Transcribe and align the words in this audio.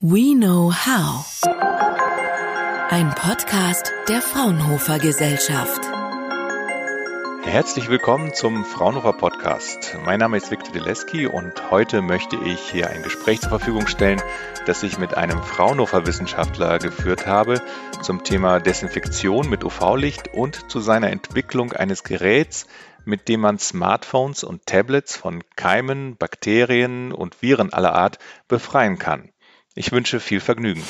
We 0.00 0.32
Know 0.36 0.72
How. 0.72 1.26
Ein 2.88 3.12
Podcast 3.16 3.92
der 4.08 4.22
Fraunhofer 4.22 5.00
Gesellschaft. 5.00 5.80
Herzlich 7.42 7.88
willkommen 7.88 8.32
zum 8.32 8.64
Fraunhofer 8.64 9.12
Podcast. 9.12 9.96
Mein 10.04 10.20
Name 10.20 10.36
ist 10.36 10.52
Viktor 10.52 10.72
Dileski 10.72 11.26
und 11.26 11.72
heute 11.72 12.00
möchte 12.00 12.36
ich 12.36 12.60
hier 12.60 12.88
ein 12.88 13.02
Gespräch 13.02 13.40
zur 13.40 13.48
Verfügung 13.48 13.88
stellen, 13.88 14.22
das 14.66 14.84
ich 14.84 14.98
mit 14.98 15.16
einem 15.16 15.42
Fraunhofer 15.42 16.06
Wissenschaftler 16.06 16.78
geführt 16.78 17.26
habe 17.26 17.60
zum 18.00 18.22
Thema 18.22 18.60
Desinfektion 18.60 19.50
mit 19.50 19.64
UV-Licht 19.64 20.32
und 20.32 20.70
zu 20.70 20.78
seiner 20.78 21.10
Entwicklung 21.10 21.72
eines 21.72 22.04
Geräts, 22.04 22.68
mit 23.04 23.26
dem 23.26 23.40
man 23.40 23.58
Smartphones 23.58 24.44
und 24.44 24.64
Tablets 24.64 25.16
von 25.16 25.42
Keimen, 25.56 26.16
Bakterien 26.16 27.10
und 27.10 27.42
Viren 27.42 27.72
aller 27.72 27.96
Art 27.96 28.20
befreien 28.46 29.00
kann. 29.00 29.32
Ich 29.78 29.92
wünsche 29.92 30.18
viel 30.18 30.40
Vergnügen. 30.40 30.82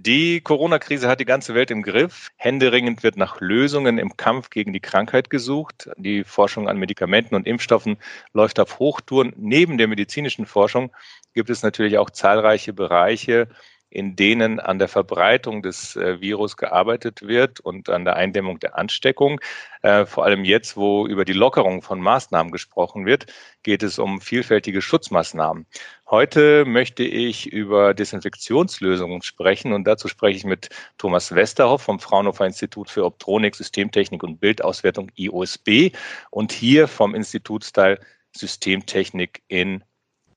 Die 0.00 0.40
Corona-Krise 0.40 1.06
hat 1.06 1.20
die 1.20 1.24
ganze 1.24 1.54
Welt 1.54 1.70
im 1.70 1.82
Griff. 1.82 2.32
Händeringend 2.34 3.04
wird 3.04 3.16
nach 3.16 3.40
Lösungen 3.40 3.96
im 3.98 4.16
Kampf 4.16 4.50
gegen 4.50 4.72
die 4.72 4.80
Krankheit 4.80 5.30
gesucht. 5.30 5.88
Die 5.96 6.24
Forschung 6.24 6.68
an 6.68 6.76
Medikamenten 6.76 7.36
und 7.36 7.46
Impfstoffen 7.46 7.96
läuft 8.32 8.58
auf 8.58 8.80
Hochtouren. 8.80 9.32
Neben 9.36 9.78
der 9.78 9.86
medizinischen 9.86 10.46
Forschung 10.46 10.90
gibt 11.32 11.48
es 11.48 11.62
natürlich 11.62 11.96
auch 11.96 12.10
zahlreiche 12.10 12.72
Bereiche, 12.72 13.46
in 13.94 14.16
denen 14.16 14.58
an 14.58 14.80
der 14.80 14.88
Verbreitung 14.88 15.62
des 15.62 15.94
äh, 15.94 16.20
Virus 16.20 16.56
gearbeitet 16.56 17.22
wird 17.22 17.60
und 17.60 17.88
an 17.88 18.04
der 18.04 18.16
Eindämmung 18.16 18.58
der 18.58 18.76
Ansteckung. 18.76 19.40
Äh, 19.82 20.04
vor 20.04 20.24
allem 20.24 20.44
jetzt, 20.44 20.76
wo 20.76 21.06
über 21.06 21.24
die 21.24 21.32
Lockerung 21.32 21.80
von 21.80 22.00
Maßnahmen 22.00 22.50
gesprochen 22.50 23.06
wird, 23.06 23.26
geht 23.62 23.84
es 23.84 24.00
um 24.00 24.20
vielfältige 24.20 24.82
Schutzmaßnahmen. 24.82 25.66
Heute 26.10 26.64
möchte 26.64 27.04
ich 27.04 27.46
über 27.46 27.94
Desinfektionslösungen 27.94 29.22
sprechen 29.22 29.72
und 29.72 29.84
dazu 29.84 30.08
spreche 30.08 30.38
ich 30.38 30.44
mit 30.44 30.70
Thomas 30.98 31.32
Westerhoff 31.32 31.82
vom 31.82 32.00
Fraunhofer 32.00 32.46
Institut 32.46 32.90
für 32.90 33.04
Optronik, 33.04 33.54
Systemtechnik 33.54 34.24
und 34.24 34.40
Bildauswertung 34.40 35.12
IOSB 35.14 35.92
und 36.30 36.50
hier 36.50 36.88
vom 36.88 37.14
Institutsteil 37.14 38.00
Systemtechnik 38.32 39.42
in 39.46 39.84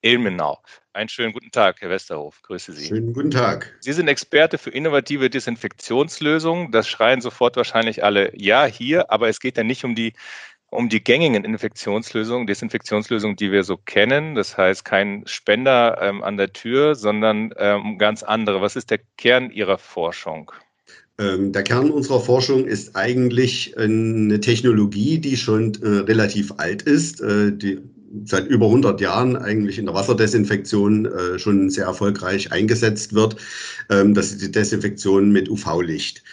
Ilmenau. 0.02 0.60
Einen 0.94 1.10
schönen 1.10 1.34
guten 1.34 1.52
Tag, 1.52 1.78
Herr 1.80 1.90
Westerhof. 1.90 2.42
Grüße 2.42 2.74
Sie. 2.74 2.88
Schönen 2.88 3.14
guten 3.14 3.32
Tag. 3.32 3.76
Sie 3.82 3.94
sind 3.94 4.08
Experte 4.08 4.58
für 4.58 4.72
innovative 4.72 5.30
Desinfektionslösungen. 5.30 6.72
Das 6.72 6.88
schreien 6.88 7.22
sofort 7.22 7.56
wahrscheinlich 7.56 8.04
alle 8.04 8.32
ja 8.36 8.66
hier, 8.66 9.12
aber 9.12 9.30
es 9.30 9.40
geht 9.40 9.58
ja 9.58 9.64
nicht 9.64 9.84
um 9.84 9.96
die 9.96 10.14
um 10.70 10.90
die 10.90 11.02
gängigen 11.02 11.46
Infektionslösungen, 11.46 12.46
Desinfektionslösungen, 12.46 13.38
die 13.38 13.52
wir 13.52 13.64
so 13.64 13.78
kennen. 13.78 14.36
Das 14.36 14.58
heißt, 14.58 14.84
kein 14.84 15.24
Spender 15.26 15.98
ähm, 16.02 16.24
an 16.24 16.36
der 16.38 16.52
Tür, 16.52 16.96
sondern 16.96 17.54
ähm, 17.58 17.98
ganz 17.98 18.24
andere. 18.24 18.62
Was 18.62 18.76
ist 18.76 18.92
der 18.92 19.00
Kern 19.18 19.50
Ihrer 19.50 19.78
Forschung? 19.78 20.52
Ähm, 21.20 21.52
der 21.52 21.64
Kern 21.64 21.90
unserer 21.90 22.20
Forschung 22.20 22.66
ist 22.66 22.96
eigentlich 22.96 23.78
eine 23.78 24.40
Technologie, 24.40 25.20
die 25.20 25.38
schon 25.38 25.74
äh, 25.82 25.88
relativ 25.88 26.54
alt 26.58 26.84
ist. 26.84 27.22
Äh, 27.22 27.54
die 27.54 27.80
seit 28.26 28.48
über 28.48 28.66
100 28.68 29.02
Jahren 29.02 29.36
eigentlich 29.36 29.80
in 29.80 29.86
der 29.86 29.96
Wasserdesinfektion 29.96 31.06
äh, 31.06 31.40
schon 31.40 31.70
sehr 31.70 31.86
erfolgreich 31.86 32.52
eingesetzt 32.52 33.14
wird. 33.14 33.38
Ähm, 33.90 34.14
das 34.14 34.32
ist 34.32 34.42
die 34.42 34.52
Desinfektion 34.52 35.32
mit 35.32 35.50
UV-Licht. 35.50 36.24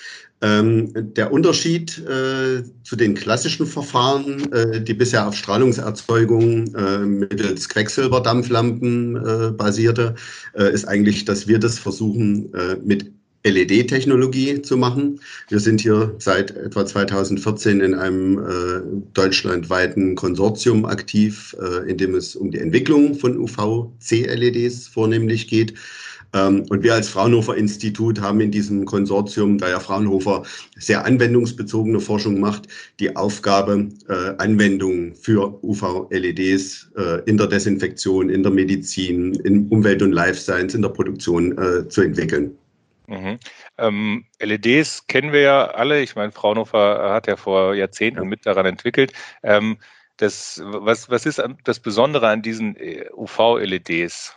Ähm, 0.43 0.93
der 1.15 1.33
Unterschied 1.33 1.99
äh, 2.07 2.63
zu 2.83 2.97
den 2.97 3.15
klassischen 3.15 3.67
Verfahren, 3.67 4.53
äh, 4.53 4.81
die 4.83 4.93
bisher 4.93 5.27
auf 5.27 5.35
Strahlungserzeugung 5.35 6.75
äh, 6.75 6.99
mittels 6.99 7.69
Quecksilberdampflampen 7.69 9.17
äh, 9.17 9.51
basierte, 9.53 10.17
äh, 10.55 10.73
ist 10.73 10.87
eigentlich, 10.87 11.25
dass 11.25 11.49
wir 11.49 11.59
das 11.59 11.79
versuchen 11.79 12.53
äh, 12.53 12.77
mit 12.85 13.11
LED-Technologie 13.47 14.63
zu 14.63 14.77
machen. 14.77 15.21
Wir 15.49 15.61
sind 15.61 15.83
hier 15.83 16.15
seit 16.19 16.51
etwa 16.57 16.87
2014 16.87 17.81
in 17.81 17.95
einem 17.95 18.39
äh, 18.39 18.81
deutschlandweiten 19.13 20.15
Konsortium 20.15 20.87
aktiv, 20.87 21.55
äh, 21.61 21.91
in 21.91 21.99
dem 21.99 22.15
es 22.15 22.37
um 22.37 22.51
die 22.51 22.59
Entwicklung 22.59 23.15
von 23.15 23.37
UVC-LEDs 23.37 24.89
vornehmlich 24.89 25.49
geht. 25.49 25.75
Ähm, 26.33 26.65
und 26.71 26.83
wir 26.83 26.95
als 26.95 27.11
Fraunhofer 27.11 27.55
Institut 27.57 28.19
haben 28.19 28.41
in 28.41 28.51
diesem 28.51 28.87
Konsortium, 28.87 29.59
da 29.59 29.69
ja 29.69 29.79
Fraunhofer 29.79 30.43
sehr 30.79 31.05
anwendungsbezogene 31.05 32.01
Forschung 32.01 32.41
macht, 32.41 32.69
die 32.99 33.15
Aufgabe, 33.15 33.89
äh, 34.09 34.35
Anwendungen 34.39 35.15
für 35.15 35.63
UV-LEDs 35.63 36.93
äh, 36.97 37.23
in 37.27 37.37
der 37.37 37.47
Desinfektion, 37.47 38.31
in 38.31 38.43
der 38.43 38.53
Medizin, 38.53 39.35
in 39.45 39.69
Umwelt- 39.69 40.03
und 40.03 40.13
Life 40.13 40.41
Science, 40.41 40.75
in 40.75 40.81
der 40.81 40.89
Produktion 40.89 41.57
äh, 41.59 41.87
zu 41.89 42.01
entwickeln. 42.01 42.57
Mhm. 43.07 43.39
Ähm, 43.79 44.25
LEDs 44.41 45.07
kennen 45.07 45.33
wir 45.33 45.41
ja 45.41 45.67
alle. 45.67 46.03
Ich 46.03 46.17
meine, 46.17 46.33
Fraunhofer 46.33 47.13
hat 47.13 47.27
ja 47.27 47.37
vor 47.37 47.75
Jahrzehnten 47.75 48.23
ja. 48.23 48.29
mit 48.29 48.47
daran 48.47 48.67
entwickelt. 48.67 49.13
Ähm, 49.43 49.79
das, 50.17 50.61
was, 50.65 51.11
was 51.11 51.27
ist 51.27 51.43
das 51.65 51.81
Besondere 51.81 52.29
an 52.29 52.43
diesen 52.43 52.77
äh, 52.77 53.07
UV-LEDs? 53.13 54.33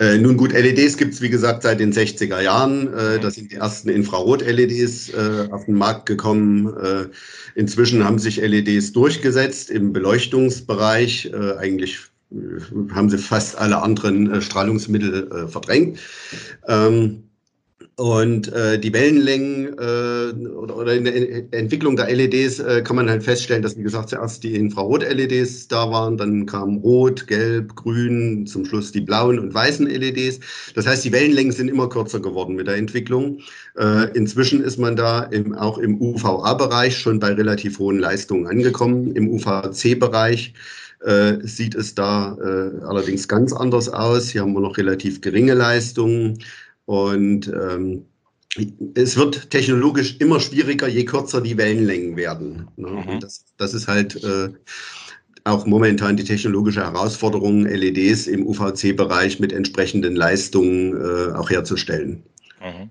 Äh, 0.00 0.18
nun 0.18 0.36
gut, 0.36 0.52
LEDs 0.52 0.96
gibt 0.96 1.14
es 1.14 1.22
wie 1.22 1.28
gesagt 1.28 1.62
seit 1.62 1.78
den 1.78 1.92
60er 1.92 2.40
Jahren. 2.40 2.92
Äh, 2.94 3.18
mhm. 3.18 3.20
Da 3.20 3.30
sind 3.30 3.52
die 3.52 3.56
ersten 3.56 3.88
Infrarot-LEDs 3.88 5.10
äh, 5.10 5.48
auf 5.50 5.66
den 5.66 5.74
Markt 5.74 6.06
gekommen. 6.06 6.74
Äh, 6.76 7.06
inzwischen 7.54 8.04
haben 8.04 8.18
sich 8.18 8.36
LEDs 8.36 8.92
durchgesetzt 8.92 9.70
im 9.70 9.92
Beleuchtungsbereich. 9.92 11.32
Äh, 11.32 11.56
eigentlich 11.58 11.98
haben 12.92 13.10
sie 13.10 13.18
fast 13.18 13.56
alle 13.56 13.80
anderen 13.80 14.42
Strahlungsmittel 14.42 15.46
verdrängt. 15.48 16.00
Ähm, 16.66 17.23
und 17.96 18.52
äh, 18.52 18.76
die 18.76 18.92
Wellenlängen 18.92 19.78
äh, 19.78 20.48
oder, 20.48 20.76
oder 20.76 20.94
in 20.94 21.04
der 21.04 21.52
Entwicklung 21.52 21.94
der 21.94 22.12
LEDs 22.12 22.58
äh, 22.58 22.82
kann 22.82 22.96
man 22.96 23.08
halt 23.08 23.22
feststellen, 23.22 23.62
dass, 23.62 23.76
wie 23.76 23.84
gesagt, 23.84 24.08
zuerst 24.08 24.42
die 24.42 24.56
Infrarot-LEDs 24.56 25.68
da 25.68 25.88
waren, 25.92 26.16
dann 26.16 26.44
kamen 26.46 26.78
Rot, 26.78 27.28
Gelb, 27.28 27.76
Grün, 27.76 28.48
zum 28.48 28.64
Schluss 28.64 28.90
die 28.90 29.00
blauen 29.00 29.38
und 29.38 29.54
weißen 29.54 29.86
LEDs. 29.86 30.40
Das 30.74 30.88
heißt, 30.88 31.04
die 31.04 31.12
Wellenlängen 31.12 31.52
sind 31.52 31.68
immer 31.68 31.88
kürzer 31.88 32.18
geworden 32.18 32.56
mit 32.56 32.66
der 32.66 32.76
Entwicklung. 32.76 33.38
Äh, 33.78 34.10
inzwischen 34.14 34.60
ist 34.60 34.78
man 34.78 34.96
da 34.96 35.22
im, 35.22 35.54
auch 35.54 35.78
im 35.78 36.00
UVA-Bereich 36.00 36.98
schon 36.98 37.20
bei 37.20 37.32
relativ 37.32 37.78
hohen 37.78 38.00
Leistungen 38.00 38.48
angekommen. 38.48 39.14
Im 39.14 39.28
UVC-Bereich 39.28 40.52
äh, 41.04 41.36
sieht 41.46 41.74
es 41.74 41.94
da 41.94 42.36
äh, 42.40 42.84
allerdings 42.84 43.28
ganz 43.28 43.52
anders 43.52 43.88
aus. 43.88 44.30
Hier 44.30 44.40
haben 44.40 44.54
wir 44.54 44.60
noch 44.60 44.78
relativ 44.78 45.20
geringe 45.20 45.54
Leistungen. 45.54 46.38
Und 46.86 47.48
ähm, 47.48 48.06
es 48.94 49.16
wird 49.16 49.50
technologisch 49.50 50.16
immer 50.18 50.40
schwieriger, 50.40 50.86
je 50.86 51.04
kürzer 51.04 51.40
die 51.40 51.56
Wellenlängen 51.56 52.16
werden. 52.16 52.68
Ne? 52.76 52.90
Mhm. 52.90 53.20
Das, 53.20 53.44
das, 53.56 53.74
ist 53.74 53.88
halt 53.88 54.22
äh, 54.22 54.50
auch 55.44 55.66
momentan 55.66 56.16
die 56.16 56.24
technologische 56.24 56.84
Herausforderung, 56.84 57.66
LEDs 57.66 58.26
im 58.26 58.46
UVC-Bereich 58.46 59.40
mit 59.40 59.52
entsprechenden 59.52 60.14
Leistungen 60.14 60.94
äh, 60.94 61.32
auch 61.32 61.50
herzustellen. 61.50 62.22
Mhm. 62.60 62.90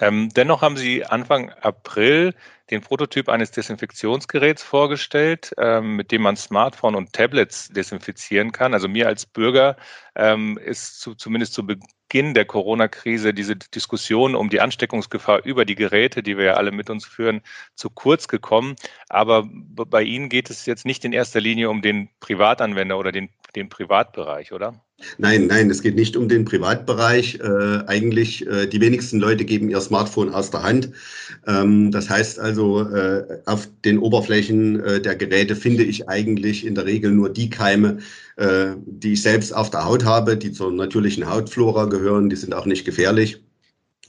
Ähm, 0.00 0.28
dennoch 0.30 0.62
haben 0.62 0.76
Sie 0.76 1.04
Anfang 1.04 1.50
April 1.50 2.34
den 2.70 2.80
Prototyp 2.80 3.28
eines 3.28 3.50
Desinfektionsgeräts 3.52 4.62
vorgestellt, 4.62 5.54
ähm, 5.58 5.96
mit 5.96 6.10
dem 6.10 6.22
man 6.22 6.36
Smartphone 6.36 6.96
und 6.96 7.12
Tablets 7.12 7.68
desinfizieren 7.68 8.52
kann. 8.52 8.74
Also 8.74 8.88
mir 8.88 9.06
als 9.06 9.24
Bürger 9.24 9.76
ähm, 10.16 10.58
ist 10.58 11.00
zu, 11.00 11.14
zumindest 11.14 11.54
zu 11.54 11.64
Beginn 11.66 12.34
der 12.34 12.44
Corona-Krise 12.44 13.32
diese 13.32 13.56
Diskussion 13.56 14.34
um 14.34 14.50
die 14.50 14.60
Ansteckungsgefahr 14.60 15.44
über 15.44 15.64
die 15.64 15.76
Geräte, 15.76 16.22
die 16.22 16.36
wir 16.36 16.44
ja 16.44 16.54
alle 16.54 16.72
mit 16.72 16.90
uns 16.90 17.04
führen, 17.04 17.40
zu 17.74 17.88
kurz 17.88 18.28
gekommen. 18.28 18.76
Aber 19.08 19.48
bei 19.48 20.02
Ihnen 20.02 20.28
geht 20.28 20.50
es 20.50 20.66
jetzt 20.66 20.86
nicht 20.86 21.04
in 21.04 21.12
erster 21.12 21.40
Linie 21.40 21.70
um 21.70 21.82
den 21.82 22.08
Privatanwender 22.20 22.98
oder 22.98 23.12
den, 23.12 23.30
den 23.56 23.68
Privatbereich, 23.68 24.52
oder? 24.52 24.80
Nein, 25.18 25.46
nein, 25.46 25.68
es 25.70 25.82
geht 25.82 25.96
nicht 25.96 26.16
um 26.16 26.28
den 26.28 26.44
Privatbereich. 26.44 27.40
Äh, 27.40 27.84
eigentlich, 27.86 28.46
äh, 28.46 28.66
die 28.66 28.80
wenigsten 28.80 29.18
Leute 29.18 29.44
geben 29.44 29.68
ihr 29.68 29.80
Smartphone 29.80 30.32
aus 30.32 30.50
der 30.50 30.62
Hand. 30.62 30.90
Ähm, 31.46 31.90
das 31.90 32.08
heißt 32.08 32.38
also, 32.38 32.82
äh, 32.82 33.40
auf 33.46 33.68
den 33.84 33.98
Oberflächen 33.98 34.80
äh, 34.80 35.00
der 35.00 35.16
Geräte 35.16 35.56
finde 35.56 35.82
ich 35.84 36.08
eigentlich 36.08 36.64
in 36.64 36.74
der 36.74 36.86
Regel 36.86 37.10
nur 37.10 37.30
die 37.30 37.50
Keime, 37.50 37.98
äh, 38.36 38.68
die 38.86 39.14
ich 39.14 39.22
selbst 39.22 39.54
auf 39.54 39.70
der 39.70 39.84
Haut 39.84 40.04
habe, 40.04 40.36
die 40.36 40.52
zur 40.52 40.72
natürlichen 40.72 41.28
Hautflora 41.28 41.86
gehören. 41.86 42.30
Die 42.30 42.36
sind 42.36 42.54
auch 42.54 42.66
nicht 42.66 42.84
gefährlich. 42.84 43.42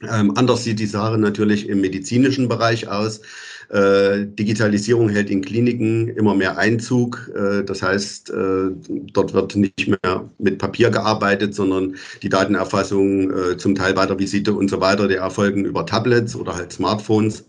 Ähm, 0.01 0.38
anders 0.38 0.63
sieht 0.63 0.79
die 0.79 0.85
Sache 0.85 1.17
natürlich 1.17 1.67
im 1.67 1.81
medizinischen 1.81 2.47
Bereich 2.47 2.88
aus. 2.88 3.21
Äh, 3.69 4.25
Digitalisierung 4.27 5.09
hält 5.09 5.29
in 5.29 5.41
Kliniken 5.41 6.09
immer 6.09 6.33
mehr 6.33 6.57
Einzug. 6.57 7.31
Äh, 7.35 7.63
das 7.63 7.81
heißt, 7.81 8.29
äh, 8.29 8.69
dort 9.13 9.33
wird 9.33 9.55
nicht 9.55 9.87
mehr 9.87 10.29
mit 10.37 10.57
Papier 10.57 10.89
gearbeitet, 10.89 11.53
sondern 11.53 11.95
die 12.21 12.29
Datenerfassung 12.29 13.57
zum 13.57 13.75
Teil 13.75 13.93
bei 13.93 14.05
der 14.05 14.19
Visite 14.19 14.53
und 14.53 14.69
so 14.69 14.79
weiter, 14.81 15.07
die 15.07 15.15
erfolgen 15.15 15.65
über 15.65 15.85
Tablets 15.85 16.35
oder 16.35 16.55
halt 16.55 16.71
Smartphones. 16.71 17.45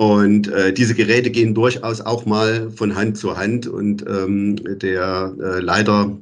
Und 0.00 0.48
äh, 0.48 0.72
diese 0.72 0.94
Geräte 0.94 1.30
gehen 1.30 1.54
durchaus 1.54 2.00
auch 2.00 2.24
mal 2.24 2.70
von 2.70 2.94
Hand 2.94 3.18
zu 3.18 3.36
Hand 3.36 3.66
und 3.66 4.02
ähm, 4.08 4.56
der 4.78 5.34
äh, 5.38 5.60
leider 5.60 6.16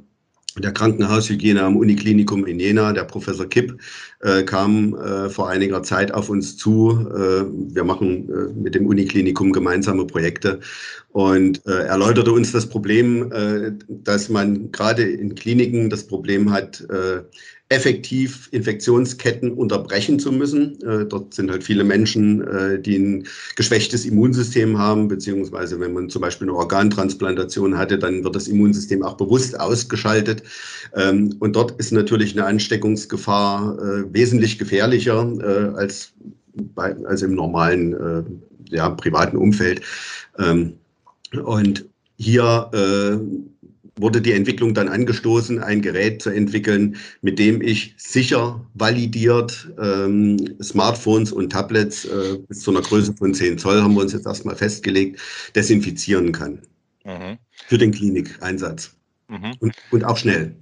der 0.57 0.71
Krankenhaushygiene 0.71 1.61
am 1.61 1.77
Uniklinikum 1.77 2.45
in 2.45 2.59
Jena, 2.59 2.93
der 2.93 3.03
Professor 3.03 3.45
Kipp, 3.45 3.79
äh, 4.21 4.43
kam 4.43 4.95
äh, 4.95 5.29
vor 5.29 5.49
einiger 5.49 5.83
Zeit 5.83 6.13
auf 6.13 6.29
uns 6.29 6.57
zu. 6.57 7.07
Äh, 7.09 7.45
wir 7.73 7.83
machen 7.83 8.29
äh, 8.29 8.53
mit 8.53 8.75
dem 8.75 8.87
Uniklinikum 8.87 9.51
gemeinsame 9.51 10.05
Projekte 10.05 10.59
und 11.11 11.65
äh, 11.65 11.85
erläuterte 11.85 12.31
uns 12.31 12.51
das 12.51 12.67
Problem, 12.67 13.31
äh, 13.31 13.71
dass 13.87 14.29
man 14.29 14.71
gerade 14.71 15.03
in 15.03 15.35
Kliniken 15.35 15.89
das 15.89 16.05
Problem 16.05 16.51
hat, 16.51 16.85
effektiv 17.69 18.49
Infektionsketten 18.51 19.53
unterbrechen 19.53 20.19
zu 20.19 20.31
müssen. 20.31 20.81
Äh, 20.81 21.05
dort 21.05 21.35
sind 21.35 21.51
halt 21.51 21.63
viele 21.63 21.83
Menschen, 21.83 22.41
äh, 22.47 22.81
die 22.81 22.97
ein 22.97 23.27
geschwächtes 23.55 24.05
Immunsystem 24.05 24.79
haben, 24.79 25.07
beziehungsweise 25.07 25.79
wenn 25.79 25.93
man 25.93 26.09
zum 26.09 26.23
Beispiel 26.23 26.49
eine 26.49 26.57
Organtransplantation 26.57 27.77
hatte, 27.77 27.99
dann 27.99 28.23
wird 28.23 28.35
das 28.35 28.47
Immunsystem 28.47 29.03
auch 29.03 29.17
bewusst 29.17 29.59
ausgeschaltet. 29.59 30.41
Ähm, 30.95 31.35
und 31.39 31.55
dort 31.55 31.79
ist 31.79 31.91
natürlich 31.91 32.33
eine 32.33 32.45
Ansteckungsgefahr 32.45 33.77
äh, 33.77 34.13
wesentlich 34.13 34.57
gefährlicher 34.57 35.31
äh, 35.39 35.77
als, 35.77 36.13
bei, 36.73 36.95
als 37.05 37.21
im 37.21 37.35
normalen 37.35 37.93
äh, 37.93 38.23
ja, 38.75 38.89
privaten 38.89 39.37
Umfeld. 39.37 39.81
Ähm, 40.39 40.73
und 41.43 41.85
hier 42.17 42.69
äh, 42.73 43.58
wurde 44.01 44.21
die 44.21 44.33
Entwicklung 44.33 44.73
dann 44.73 44.87
angestoßen, 44.87 45.59
ein 45.59 45.81
Gerät 45.81 46.21
zu 46.21 46.29
entwickeln, 46.29 46.97
mit 47.21 47.39
dem 47.39 47.61
ich 47.61 47.93
sicher 47.97 48.65
validiert 48.73 49.69
ähm, 49.81 50.37
Smartphones 50.61 51.31
und 51.31 51.51
Tablets 51.51 52.05
äh, 52.05 52.37
bis 52.47 52.61
zu 52.61 52.71
einer 52.71 52.81
Größe 52.81 53.13
von 53.13 53.33
10 53.33 53.57
Zoll, 53.57 53.81
haben 53.81 53.93
wir 53.95 54.01
uns 54.01 54.13
jetzt 54.13 54.25
erstmal 54.25 54.55
festgelegt, 54.55 55.19
desinfizieren 55.55 56.31
kann. 56.31 56.61
Mhm. 57.05 57.37
Für 57.67 57.77
den 57.77 57.91
Klinikeinsatz. 57.91 58.95
Mhm. 59.27 59.53
Und, 59.59 59.73
und 59.91 60.03
auch 60.03 60.17
schnell. 60.17 60.55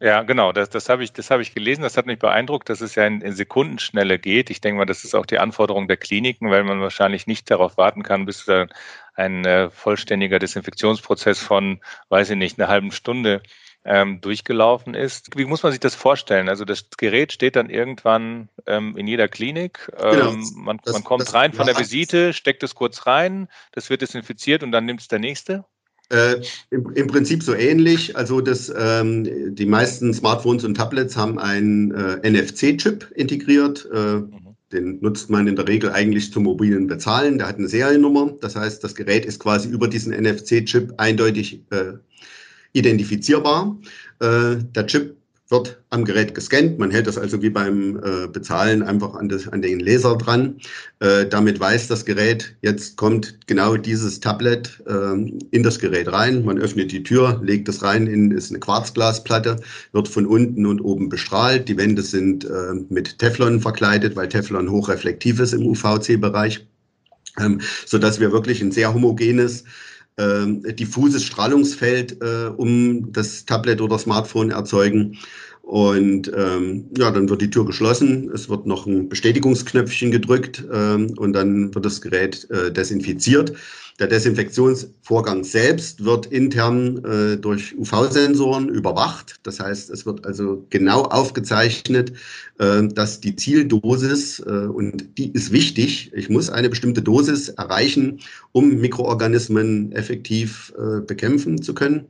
Ja, 0.00 0.22
genau, 0.22 0.52
das, 0.52 0.70
das 0.70 0.88
habe 0.88 1.02
ich, 1.02 1.12
das 1.12 1.30
hab 1.30 1.40
ich 1.40 1.54
gelesen, 1.54 1.82
das 1.82 1.96
hat 1.96 2.06
mich 2.06 2.20
beeindruckt, 2.20 2.68
dass 2.68 2.80
es 2.80 2.94
ja 2.94 3.04
in, 3.04 3.20
in 3.20 3.32
Sekundenschnelle 3.32 4.20
geht. 4.20 4.48
Ich 4.48 4.60
denke 4.60 4.78
mal, 4.78 4.84
das 4.84 5.02
ist 5.02 5.14
auch 5.14 5.26
die 5.26 5.40
Anforderung 5.40 5.88
der 5.88 5.96
Kliniken, 5.96 6.50
weil 6.50 6.62
man 6.62 6.80
wahrscheinlich 6.80 7.26
nicht 7.26 7.50
darauf 7.50 7.76
warten 7.76 8.04
kann, 8.04 8.24
bis 8.24 8.44
da 8.44 8.66
ein 9.14 9.44
äh, 9.44 9.70
vollständiger 9.70 10.38
Desinfektionsprozess 10.38 11.40
von, 11.40 11.80
weiß 12.10 12.30
ich 12.30 12.36
nicht, 12.36 12.60
einer 12.60 12.68
halben 12.68 12.92
Stunde 12.92 13.42
ähm, 13.84 14.20
durchgelaufen 14.20 14.94
ist. 14.94 15.36
Wie 15.36 15.46
muss 15.46 15.64
man 15.64 15.72
sich 15.72 15.80
das 15.80 15.96
vorstellen? 15.96 16.48
Also 16.48 16.64
das 16.64 16.90
Gerät 16.96 17.32
steht 17.32 17.56
dann 17.56 17.68
irgendwann 17.68 18.50
ähm, 18.66 18.96
in 18.96 19.08
jeder 19.08 19.26
Klinik. 19.26 19.90
Ähm, 19.98 20.10
genau. 20.10 20.32
man, 20.54 20.78
das, 20.84 20.92
man, 20.92 21.04
kommt 21.04 21.34
rein 21.34 21.52
von 21.52 21.66
der 21.66 21.76
Visite, 21.76 22.32
steckt 22.34 22.62
es 22.62 22.76
kurz 22.76 23.06
rein, 23.06 23.48
das 23.72 23.90
wird 23.90 24.02
desinfiziert 24.02 24.62
und 24.62 24.70
dann 24.70 24.84
nimmt 24.84 25.00
es 25.00 25.08
der 25.08 25.18
nächste? 25.18 25.64
Äh, 26.10 26.40
im, 26.70 26.90
im, 26.94 27.06
Prinzip 27.06 27.42
so 27.42 27.54
ähnlich. 27.54 28.16
Also 28.16 28.40
das, 28.40 28.72
ähm, 28.74 29.54
die 29.54 29.66
meisten 29.66 30.14
Smartphones 30.14 30.64
und 30.64 30.74
Tablets 30.74 31.16
haben 31.16 31.38
einen 31.38 31.90
äh, 31.92 32.30
NFC-Chip 32.30 33.12
integriert. 33.14 33.86
Äh, 33.92 34.16
mhm. 34.16 34.48
Den 34.72 35.00
nutzt 35.00 35.30
man 35.30 35.46
in 35.46 35.56
der 35.56 35.66
Regel 35.66 35.90
eigentlich 35.90 36.32
zum 36.32 36.44
mobilen 36.44 36.86
Bezahlen. 36.86 37.38
Der 37.38 37.48
hat 37.48 37.56
eine 37.56 37.68
Seriennummer. 37.68 38.34
Das 38.40 38.56
heißt, 38.56 38.82
das 38.84 38.94
Gerät 38.94 39.24
ist 39.24 39.40
quasi 39.40 39.68
über 39.68 39.88
diesen 39.88 40.12
NFC-Chip 40.12 40.94
eindeutig 40.98 41.62
äh, 41.70 41.94
identifizierbar. 42.72 43.78
Äh, 44.20 44.56
der 44.74 44.86
Chip 44.86 45.16
wird 45.50 45.82
am 45.88 46.04
Gerät 46.04 46.34
gescannt. 46.34 46.78
Man 46.78 46.90
hält 46.90 47.06
das 47.06 47.16
also 47.16 47.40
wie 47.40 47.48
beim 47.48 47.96
äh, 47.96 48.28
Bezahlen 48.28 48.82
einfach 48.82 49.14
an, 49.14 49.30
das, 49.30 49.48
an 49.48 49.62
den 49.62 49.80
Laser 49.80 50.16
dran. 50.16 50.56
Äh, 51.00 51.26
damit 51.26 51.58
weiß 51.58 51.88
das 51.88 52.04
Gerät, 52.04 52.54
jetzt 52.60 52.96
kommt 52.96 53.46
genau 53.46 53.76
dieses 53.76 54.20
Tablet 54.20 54.82
äh, 54.86 55.14
in 55.50 55.62
das 55.62 55.78
Gerät 55.78 56.12
rein. 56.12 56.44
Man 56.44 56.58
öffnet 56.58 56.92
die 56.92 57.02
Tür, 57.02 57.40
legt 57.42 57.68
es 57.68 57.82
rein, 57.82 58.06
in, 58.06 58.30
ist 58.30 58.50
eine 58.50 58.60
Quarzglasplatte, 58.60 59.56
wird 59.92 60.08
von 60.08 60.26
unten 60.26 60.66
und 60.66 60.80
oben 60.80 61.08
bestrahlt. 61.08 61.68
Die 61.68 61.78
Wände 61.78 62.02
sind 62.02 62.44
äh, 62.44 62.74
mit 62.90 63.18
Teflon 63.18 63.60
verkleidet, 63.60 64.16
weil 64.16 64.28
Teflon 64.28 64.70
hochreflektiv 64.70 65.40
ist 65.40 65.54
im 65.54 65.66
UVC-Bereich, 65.66 66.66
ähm, 67.40 67.62
sodass 67.86 68.20
wir 68.20 68.32
wirklich 68.32 68.60
ein 68.60 68.72
sehr 68.72 68.92
homogenes 68.92 69.64
diffuses 70.74 71.24
Strahlungsfeld 71.24 72.20
äh, 72.22 72.48
um 72.56 73.12
das 73.12 73.44
Tablet 73.44 73.80
oder 73.80 73.98
Smartphone 73.98 74.50
erzeugen. 74.50 75.16
Und 75.68 76.32
ähm, 76.34 76.86
ja, 76.96 77.10
dann 77.10 77.28
wird 77.28 77.42
die 77.42 77.50
Tür 77.50 77.66
geschlossen, 77.66 78.30
es 78.32 78.48
wird 78.48 78.64
noch 78.64 78.86
ein 78.86 79.10
Bestätigungsknöpfchen 79.10 80.10
gedrückt 80.10 80.64
ähm, 80.72 81.12
und 81.18 81.34
dann 81.34 81.74
wird 81.74 81.84
das 81.84 82.00
Gerät 82.00 82.50
äh, 82.50 82.72
desinfiziert. 82.72 83.52
Der 83.98 84.06
Desinfektionsvorgang 84.06 85.44
selbst 85.44 86.02
wird 86.02 86.24
intern 86.24 87.04
äh, 87.04 87.36
durch 87.36 87.76
UV-Sensoren 87.76 88.70
überwacht. 88.70 89.40
Das 89.42 89.60
heißt, 89.60 89.90
es 89.90 90.06
wird 90.06 90.24
also 90.24 90.64
genau 90.70 91.02
aufgezeichnet, 91.02 92.14
äh, 92.58 92.88
dass 92.88 93.20
die 93.20 93.36
Zieldosis, 93.36 94.40
äh, 94.40 94.68
und 94.72 95.18
die 95.18 95.32
ist 95.32 95.52
wichtig, 95.52 96.10
ich 96.14 96.30
muss 96.30 96.48
eine 96.48 96.70
bestimmte 96.70 97.02
Dosis 97.02 97.50
erreichen, 97.50 98.20
um 98.52 98.76
Mikroorganismen 98.76 99.92
effektiv 99.92 100.72
äh, 100.78 101.02
bekämpfen 101.02 101.60
zu 101.60 101.74
können. 101.74 102.06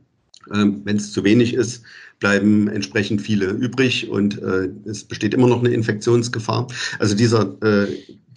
Ähm, 0.53 0.81
Wenn 0.85 0.95
es 0.95 1.11
zu 1.11 1.25
wenig 1.25 1.53
ist, 1.53 1.83
bleiben 2.19 2.67
entsprechend 2.67 3.21
viele 3.21 3.47
übrig 3.47 4.09
und 4.09 4.41
äh, 4.41 4.69
es 4.85 5.03
besteht 5.03 5.33
immer 5.33 5.47
noch 5.47 5.59
eine 5.59 5.69
Infektionsgefahr. 5.69 6.67
Also 6.99 7.15
dieser, 7.15 7.55
äh, 7.63 7.87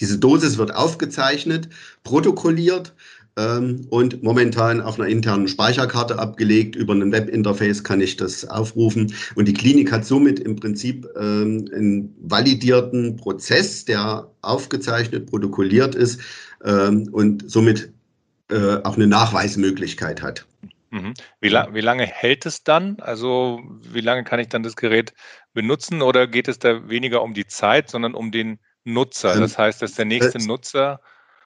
diese 0.00 0.18
Dosis 0.18 0.58
wird 0.58 0.74
aufgezeichnet, 0.74 1.68
protokolliert 2.04 2.94
ähm, 3.36 3.86
und 3.90 4.22
momentan 4.22 4.80
auf 4.80 4.98
einer 4.98 5.08
internen 5.08 5.48
Speicherkarte 5.48 6.18
abgelegt. 6.18 6.76
Über 6.76 6.94
ein 6.94 7.12
Webinterface 7.12 7.82
kann 7.82 8.00
ich 8.00 8.16
das 8.16 8.44
aufrufen. 8.44 9.12
Und 9.34 9.48
die 9.48 9.54
Klinik 9.54 9.90
hat 9.90 10.04
somit 10.04 10.38
im 10.40 10.56
Prinzip 10.56 11.08
ähm, 11.16 11.68
einen 11.74 12.14
validierten 12.20 13.16
Prozess, 13.16 13.84
der 13.84 14.30
aufgezeichnet, 14.42 15.26
protokolliert 15.30 15.94
ist 15.94 16.20
ähm, 16.64 17.08
und 17.12 17.50
somit 17.50 17.92
äh, 18.50 18.76
auch 18.84 18.96
eine 18.96 19.06
Nachweismöglichkeit 19.06 20.22
hat. 20.22 20.46
Mhm. 20.92 21.14
Wie, 21.40 21.48
la 21.48 21.72
wie, 21.72 21.80
lange 21.80 22.04
hält 22.04 22.44
es 22.44 22.64
dann? 22.64 23.00
Also 23.00 23.62
wie 23.80 24.02
lange 24.02 24.24
kann 24.24 24.38
ich 24.40 24.48
dann 24.48 24.62
das 24.62 24.76
Gerät 24.76 25.14
benutzen 25.54 26.02
oder 26.02 26.26
geht 26.26 26.48
es 26.48 26.58
da 26.58 26.86
weniger 26.88 27.22
um 27.22 27.32
die 27.32 27.46
Zeit, 27.46 27.88
sondern 27.88 28.12
um 28.14 28.30
den 28.30 28.58
Nutzer? 28.84 29.40
Das 29.40 29.56
heißt, 29.56 29.80
dass 29.80 29.94
der 29.94 30.04
nächste 30.04 30.38
Nutzer 30.38 31.00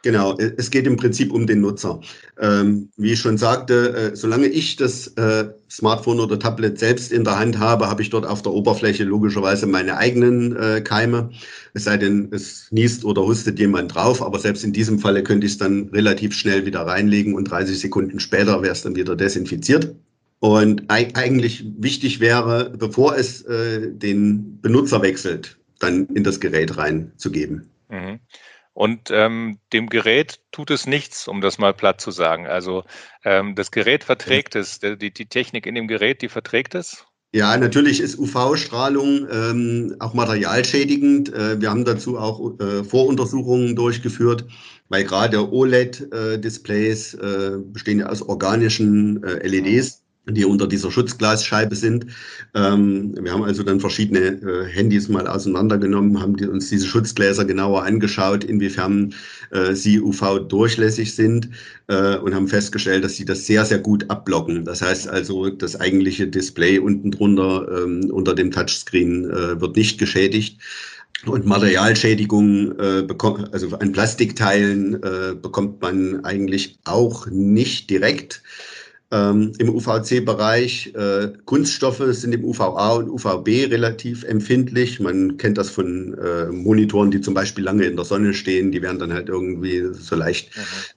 Genau, 0.06 0.38
es 0.38 0.70
geht 0.70 0.86
im 0.86 0.96
Prinzip 0.96 1.32
um 1.32 1.48
den 1.48 1.62
Nutzer. 1.62 2.00
Ähm, 2.40 2.90
wie 2.96 3.14
ich 3.14 3.18
schon 3.18 3.38
sagte, 3.38 4.12
äh, 4.12 4.14
solange 4.14 4.46
ich 4.46 4.76
das 4.76 5.08
äh, 5.16 5.48
Smartphone 5.68 6.20
oder 6.20 6.38
Tablet 6.38 6.78
selbst 6.78 7.10
in 7.10 7.24
der 7.24 7.40
Hand 7.40 7.58
habe, 7.58 7.88
habe 7.90 8.02
ich 8.02 8.10
dort 8.10 8.24
auf 8.24 8.40
der 8.40 8.52
Oberfläche 8.52 9.02
logischerweise 9.02 9.66
meine 9.66 9.96
eigenen 9.96 10.54
äh, 10.54 10.80
Keime. 10.80 11.30
Es 11.74 11.82
sei 11.82 11.96
denn, 11.96 12.28
es 12.30 12.68
niest 12.70 13.04
oder 13.04 13.24
hustet 13.24 13.58
jemand 13.58 13.96
drauf, 13.96 14.22
aber 14.22 14.38
selbst 14.38 14.62
in 14.62 14.72
diesem 14.72 15.00
Falle 15.00 15.24
könnte 15.24 15.44
ich 15.44 15.54
es 15.54 15.58
dann 15.58 15.88
relativ 15.88 16.34
schnell 16.34 16.64
wieder 16.64 16.82
reinlegen 16.82 17.34
und 17.34 17.50
30 17.50 17.76
Sekunden 17.76 18.20
später 18.20 18.62
wäre 18.62 18.74
es 18.74 18.82
dann 18.82 18.94
wieder 18.94 19.16
desinfiziert. 19.16 19.92
Und 20.38 20.84
eigentlich 20.86 21.64
wichtig 21.78 22.20
wäre, 22.20 22.70
bevor 22.78 23.16
es 23.16 23.42
äh, 23.42 23.90
den 23.90 24.60
Benutzer 24.60 25.02
wechselt, 25.02 25.56
dann 25.80 26.06
in 26.14 26.22
das 26.22 26.38
Gerät 26.38 26.76
reinzugeben. 26.76 27.68
Mhm. 27.88 28.20
Und 28.76 29.10
ähm, 29.10 29.58
dem 29.72 29.88
Gerät 29.88 30.40
tut 30.52 30.70
es 30.70 30.86
nichts, 30.86 31.28
um 31.28 31.40
das 31.40 31.56
mal 31.56 31.72
platt 31.72 31.98
zu 31.98 32.10
sagen. 32.10 32.46
Also 32.46 32.84
ähm, 33.24 33.54
das 33.54 33.70
Gerät 33.70 34.04
verträgt 34.04 34.54
es, 34.54 34.80
die, 34.80 34.98
die 34.98 35.26
Technik 35.26 35.64
in 35.64 35.74
dem 35.74 35.88
Gerät, 35.88 36.20
die 36.20 36.28
verträgt 36.28 36.74
es. 36.74 37.06
Ja, 37.32 37.56
natürlich 37.56 38.00
ist 38.00 38.18
UV-Strahlung 38.18 39.26
ähm, 39.32 39.96
auch 39.98 40.12
materialschädigend. 40.12 41.32
Äh, 41.32 41.58
wir 41.58 41.70
haben 41.70 41.86
dazu 41.86 42.18
auch 42.18 42.60
äh, 42.60 42.84
Voruntersuchungen 42.84 43.76
durchgeführt, 43.76 44.44
weil 44.90 45.04
gerade 45.04 45.50
OLED-Displays 45.50 47.14
äh, 47.14 47.26
äh, 47.26 47.58
bestehen 47.58 48.00
ja 48.00 48.10
aus 48.10 48.20
organischen 48.20 49.24
äh, 49.24 49.48
LEDs 49.48 50.02
die 50.28 50.44
unter 50.44 50.66
dieser 50.66 50.90
Schutzglasscheibe 50.90 51.76
sind. 51.76 52.06
Ähm, 52.54 53.14
wir 53.20 53.32
haben 53.32 53.44
also 53.44 53.62
dann 53.62 53.80
verschiedene 53.80 54.20
äh, 54.20 54.66
Handys 54.66 55.08
mal 55.08 55.26
auseinandergenommen, 55.26 56.20
haben 56.20 56.36
die, 56.36 56.46
uns 56.46 56.68
diese 56.68 56.86
Schutzgläser 56.86 57.44
genauer 57.44 57.84
angeschaut, 57.84 58.42
inwiefern 58.42 59.14
äh, 59.50 59.74
sie 59.74 60.00
UV-durchlässig 60.00 61.14
sind 61.14 61.50
äh, 61.86 62.16
und 62.16 62.34
haben 62.34 62.48
festgestellt, 62.48 63.04
dass 63.04 63.16
sie 63.16 63.24
das 63.24 63.46
sehr, 63.46 63.64
sehr 63.64 63.78
gut 63.78 64.10
abblocken. 64.10 64.64
Das 64.64 64.82
heißt 64.82 65.08
also, 65.08 65.48
das 65.50 65.80
eigentliche 65.80 66.26
Display 66.26 66.78
unten 66.78 67.12
drunter 67.12 67.84
ähm, 67.84 68.10
unter 68.10 68.34
dem 68.34 68.50
Touchscreen 68.50 69.30
äh, 69.30 69.60
wird 69.60 69.76
nicht 69.76 69.98
geschädigt. 69.98 70.60
Und 71.24 71.46
Materialschädigungen, 71.46 72.78
äh, 72.78 73.02
bekommt, 73.02 73.52
also 73.52 73.74
an 73.78 73.92
Plastikteilen 73.92 75.02
äh, 75.02 75.34
bekommt 75.34 75.80
man 75.80 76.24
eigentlich 76.24 76.78
auch 76.84 77.26
nicht 77.28 77.90
direkt. 77.90 78.42
Ähm, 79.12 79.52
im 79.58 79.68
UVC-Bereich. 79.68 80.94
Äh, 80.94 81.32
Kunststoffe 81.44 82.02
sind 82.10 82.34
im 82.34 82.44
UVA 82.44 82.94
und 82.94 83.08
UVB 83.08 83.70
relativ 83.70 84.24
empfindlich. 84.24 85.00
Man 85.00 85.36
kennt 85.36 85.58
das 85.58 85.70
von 85.70 86.14
äh, 86.14 86.46
Monitoren, 86.46 87.10
die 87.10 87.20
zum 87.20 87.34
Beispiel 87.34 87.64
lange 87.64 87.84
in 87.84 87.96
der 87.96 88.04
Sonne 88.04 88.34
stehen. 88.34 88.72
Die 88.72 88.82
werden 88.82 88.98
dann 88.98 89.12
halt 89.12 89.28
irgendwie 89.28 89.84
so 89.92 90.16
leicht 90.16 90.50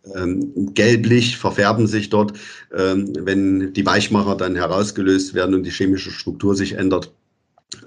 mhm. 0.06 0.14
ähm, 0.56 0.74
gelblich, 0.74 1.38
verfärben 1.38 1.88
sich 1.88 2.10
dort. 2.10 2.34
Ähm, 2.76 3.14
wenn 3.20 3.74
die 3.74 3.86
Weichmacher 3.86 4.36
dann 4.36 4.56
herausgelöst 4.56 5.34
werden 5.34 5.56
und 5.56 5.64
die 5.64 5.72
chemische 5.72 6.12
Struktur 6.12 6.56
sich 6.56 6.74
ändert, 6.74 7.12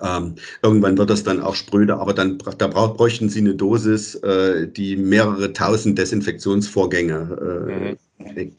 ähm, 0.00 0.36
irgendwann 0.62 0.96
wird 0.96 1.10
das 1.10 1.24
dann 1.24 1.40
auch 1.40 1.56
spröde, 1.56 1.96
aber 1.96 2.14
dann 2.14 2.38
da 2.58 2.68
brauch, 2.68 2.96
bräuchten 2.96 3.28
Sie 3.28 3.40
eine 3.40 3.54
Dosis, 3.54 4.14
äh, 4.16 4.68
die 4.68 4.96
mehrere 4.96 5.52
tausend 5.52 5.98
Desinfektionsvorgänge, 5.98 7.14
äh, 7.68 7.90
mhm. 7.90 7.96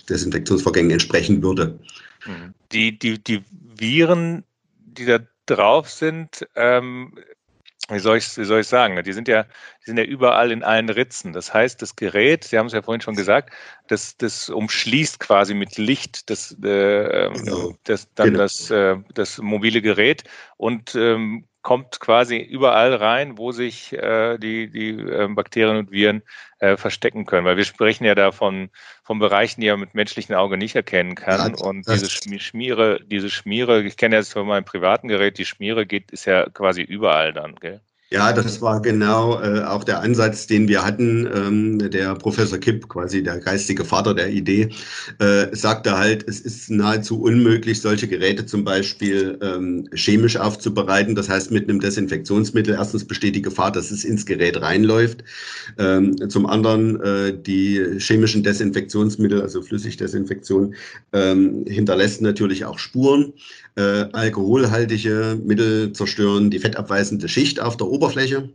Desinfektionsvorgängen 0.09 0.91
entsprechen 0.91 1.41
würde. 1.41 1.79
Mhm. 2.25 2.53
Die, 2.71 2.97
die, 2.97 3.23
die 3.23 3.43
Viren, 3.77 4.43
die 4.79 5.05
da 5.05 5.19
drauf 5.45 5.89
sind, 5.89 6.47
ähm, 6.55 7.13
wie 7.89 7.99
soll 7.99 8.17
ich, 8.17 8.37
wie 8.37 8.45
soll 8.45 8.61
ich 8.61 8.67
sagen? 8.67 9.01
Die 9.03 9.11
sind 9.11 9.27
ja, 9.27 9.43
die 9.43 9.85
sind 9.85 9.97
ja 9.97 10.05
überall 10.05 10.51
in 10.51 10.63
allen 10.63 10.89
Ritzen. 10.89 11.33
Das 11.33 11.53
heißt, 11.53 11.81
das 11.81 11.95
Gerät, 11.95 12.45
Sie 12.45 12.57
haben 12.57 12.67
es 12.67 12.73
ja 12.73 12.81
vorhin 12.81 13.01
schon 13.01 13.15
gesagt, 13.15 13.53
das, 13.87 14.15
das 14.17 14.49
umschließt 14.49 15.19
quasi 15.19 15.53
mit 15.53 15.77
Licht 15.77 16.29
das, 16.29 16.53
äh, 16.63 17.29
genau. 17.33 17.75
das 17.83 18.07
dann 18.15 18.27
genau. 18.27 18.39
das, 18.39 18.71
äh, 18.71 18.95
das 19.13 19.37
mobile 19.39 19.81
Gerät 19.81 20.23
und 20.55 20.95
ähm, 20.95 21.45
kommt 21.63 21.99
quasi 21.99 22.37
überall 22.37 22.93
rein, 22.93 23.37
wo 23.37 23.51
sich 23.51 23.93
äh, 23.93 24.37
die, 24.37 24.69
die 24.69 24.89
äh, 24.89 25.27
Bakterien 25.29 25.77
und 25.77 25.91
Viren 25.91 26.21
äh, 26.59 26.77
verstecken 26.77 27.25
können. 27.25 27.45
Weil 27.45 27.57
wir 27.57 27.63
sprechen 27.63 28.03
ja 28.03 28.13
da 28.15 28.31
von, 28.31 28.69
von 29.01 29.17
Bereichen, 29.17 29.61
die 29.61 29.69
man 29.69 29.79
mit 29.79 29.95
menschlichem 29.95 30.35
Auge 30.35 30.57
nicht 30.57 30.75
erkennen 30.75 31.15
kann. 31.15 31.55
Ja, 31.55 31.65
und 31.65 31.87
diese 31.87 32.09
Schmiere, 32.09 32.99
diese 33.05 33.29
Schmiere, 33.29 33.81
ich 33.81 33.97
kenne 33.97 34.17
jetzt 34.17 34.33
von 34.33 34.45
meinem 34.45 34.65
privaten 34.65 35.07
Gerät, 35.07 35.37
die 35.37 35.45
Schmiere 35.45 35.85
geht, 35.85 36.11
ist 36.11 36.25
ja 36.25 36.47
quasi 36.49 36.81
überall 36.81 37.33
dann, 37.33 37.55
gell? 37.55 37.81
Ja, 38.13 38.31
das 38.31 38.61
war 38.61 38.79
genau 38.79 39.41
äh, 39.41 39.63
auch 39.63 39.83
der 39.83 40.01
Ansatz, 40.01 40.45
den 40.45 40.67
wir 40.67 40.85
hatten. 40.85 41.27
Ähm, 41.33 41.89
der 41.89 42.13
Professor 42.13 42.59
Kipp, 42.59 42.87
quasi 42.87 43.23
der 43.23 43.39
geistige 43.39 43.83
Vater 43.85 44.13
der 44.13 44.29
Idee, 44.29 44.69
äh, 45.17 45.47
sagte 45.51 45.97
halt, 45.97 46.23
es 46.29 46.39
ist 46.39 46.69
nahezu 46.69 47.19
unmöglich, 47.19 47.81
solche 47.81 48.07
Geräte 48.07 48.45
zum 48.45 48.63
Beispiel 48.63 49.39
ähm, 49.41 49.89
chemisch 49.95 50.37
aufzubereiten. 50.37 51.15
Das 51.15 51.27
heißt, 51.27 51.49
mit 51.49 51.67
einem 51.67 51.79
Desinfektionsmittel 51.79 52.75
erstens 52.75 53.03
besteht 53.03 53.33
die 53.35 53.41
Gefahr, 53.41 53.71
dass 53.71 53.89
es 53.89 54.05
ins 54.05 54.27
Gerät 54.27 54.61
reinläuft. 54.61 55.23
Ähm, 55.79 56.29
zum 56.29 56.45
anderen 56.45 57.01
äh, 57.01 57.35
die 57.35 57.97
chemischen 57.97 58.43
Desinfektionsmittel, 58.43 59.41
also 59.41 59.63
Flüssigdesinfektion, 59.63 60.75
ähm, 61.13 61.65
hinterlässt 61.67 62.21
natürlich 62.21 62.63
auch 62.65 62.77
Spuren. 62.77 63.33
Äh, 63.75 64.05
alkoholhaltige 64.11 65.39
Mittel 65.43 65.93
zerstören 65.93 66.51
die 66.51 66.59
fettabweisende 66.59 67.27
Schicht 67.27 67.59
auf 67.59 67.75
der 67.75 67.87
Oberfläche. 67.87 68.49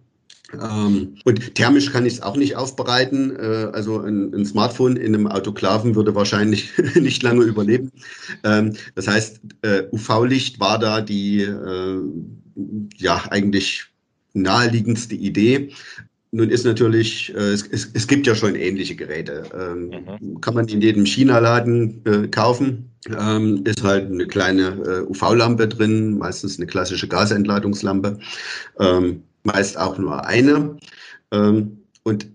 Ähm, 0.52 1.16
und 1.24 1.54
thermisch 1.54 1.90
kann 1.92 2.06
ich 2.06 2.14
es 2.14 2.22
auch 2.22 2.36
nicht 2.36 2.56
aufbereiten. 2.56 3.36
Äh, 3.36 3.70
also 3.72 4.00
ein, 4.00 4.32
ein, 4.32 4.46
Smartphone 4.46 4.96
in 4.96 5.14
einem 5.14 5.26
Autoklaven 5.26 5.94
würde 5.94 6.14
wahrscheinlich 6.14 6.70
nicht 6.94 7.22
lange 7.22 7.44
überleben. 7.44 7.92
Ähm, 8.44 8.74
das 8.94 9.08
heißt, 9.08 9.40
äh, 9.62 9.82
UV-Licht 9.92 10.58
war 10.60 10.78
da 10.78 11.00
die 11.00 11.42
äh, 11.42 12.00
ja 12.96 13.24
eigentlich 13.30 13.86
naheliegendste 14.32 15.16
Idee. 15.16 15.70
Nun 16.30 16.50
ist 16.50 16.64
natürlich, 16.64 17.34
äh, 17.34 17.52
es, 17.52 17.66
es, 17.66 17.90
es, 17.94 18.06
gibt 18.06 18.26
ja 18.26 18.34
schon 18.34 18.54
ähnliche 18.54 18.94
Geräte. 18.94 19.44
Ähm, 19.54 19.90
mhm. 20.20 20.40
Kann 20.40 20.54
man 20.54 20.68
in 20.68 20.80
jedem 20.80 21.06
China-Laden 21.06 22.04
äh, 22.04 22.28
kaufen. 22.28 22.90
Ähm, 23.18 23.64
ist 23.64 23.82
halt 23.82 24.10
eine 24.10 24.26
kleine 24.26 24.68
äh, 24.84 25.10
UV-Lampe 25.10 25.68
drin, 25.68 26.18
meistens 26.18 26.58
eine 26.58 26.66
klassische 26.66 27.08
Gasentladungslampe, 27.08 28.18
ähm, 28.80 29.22
meist 29.44 29.78
auch 29.78 29.96
nur 29.96 30.26
eine. 30.26 30.76
Ähm, 31.32 31.78
und 32.02 32.26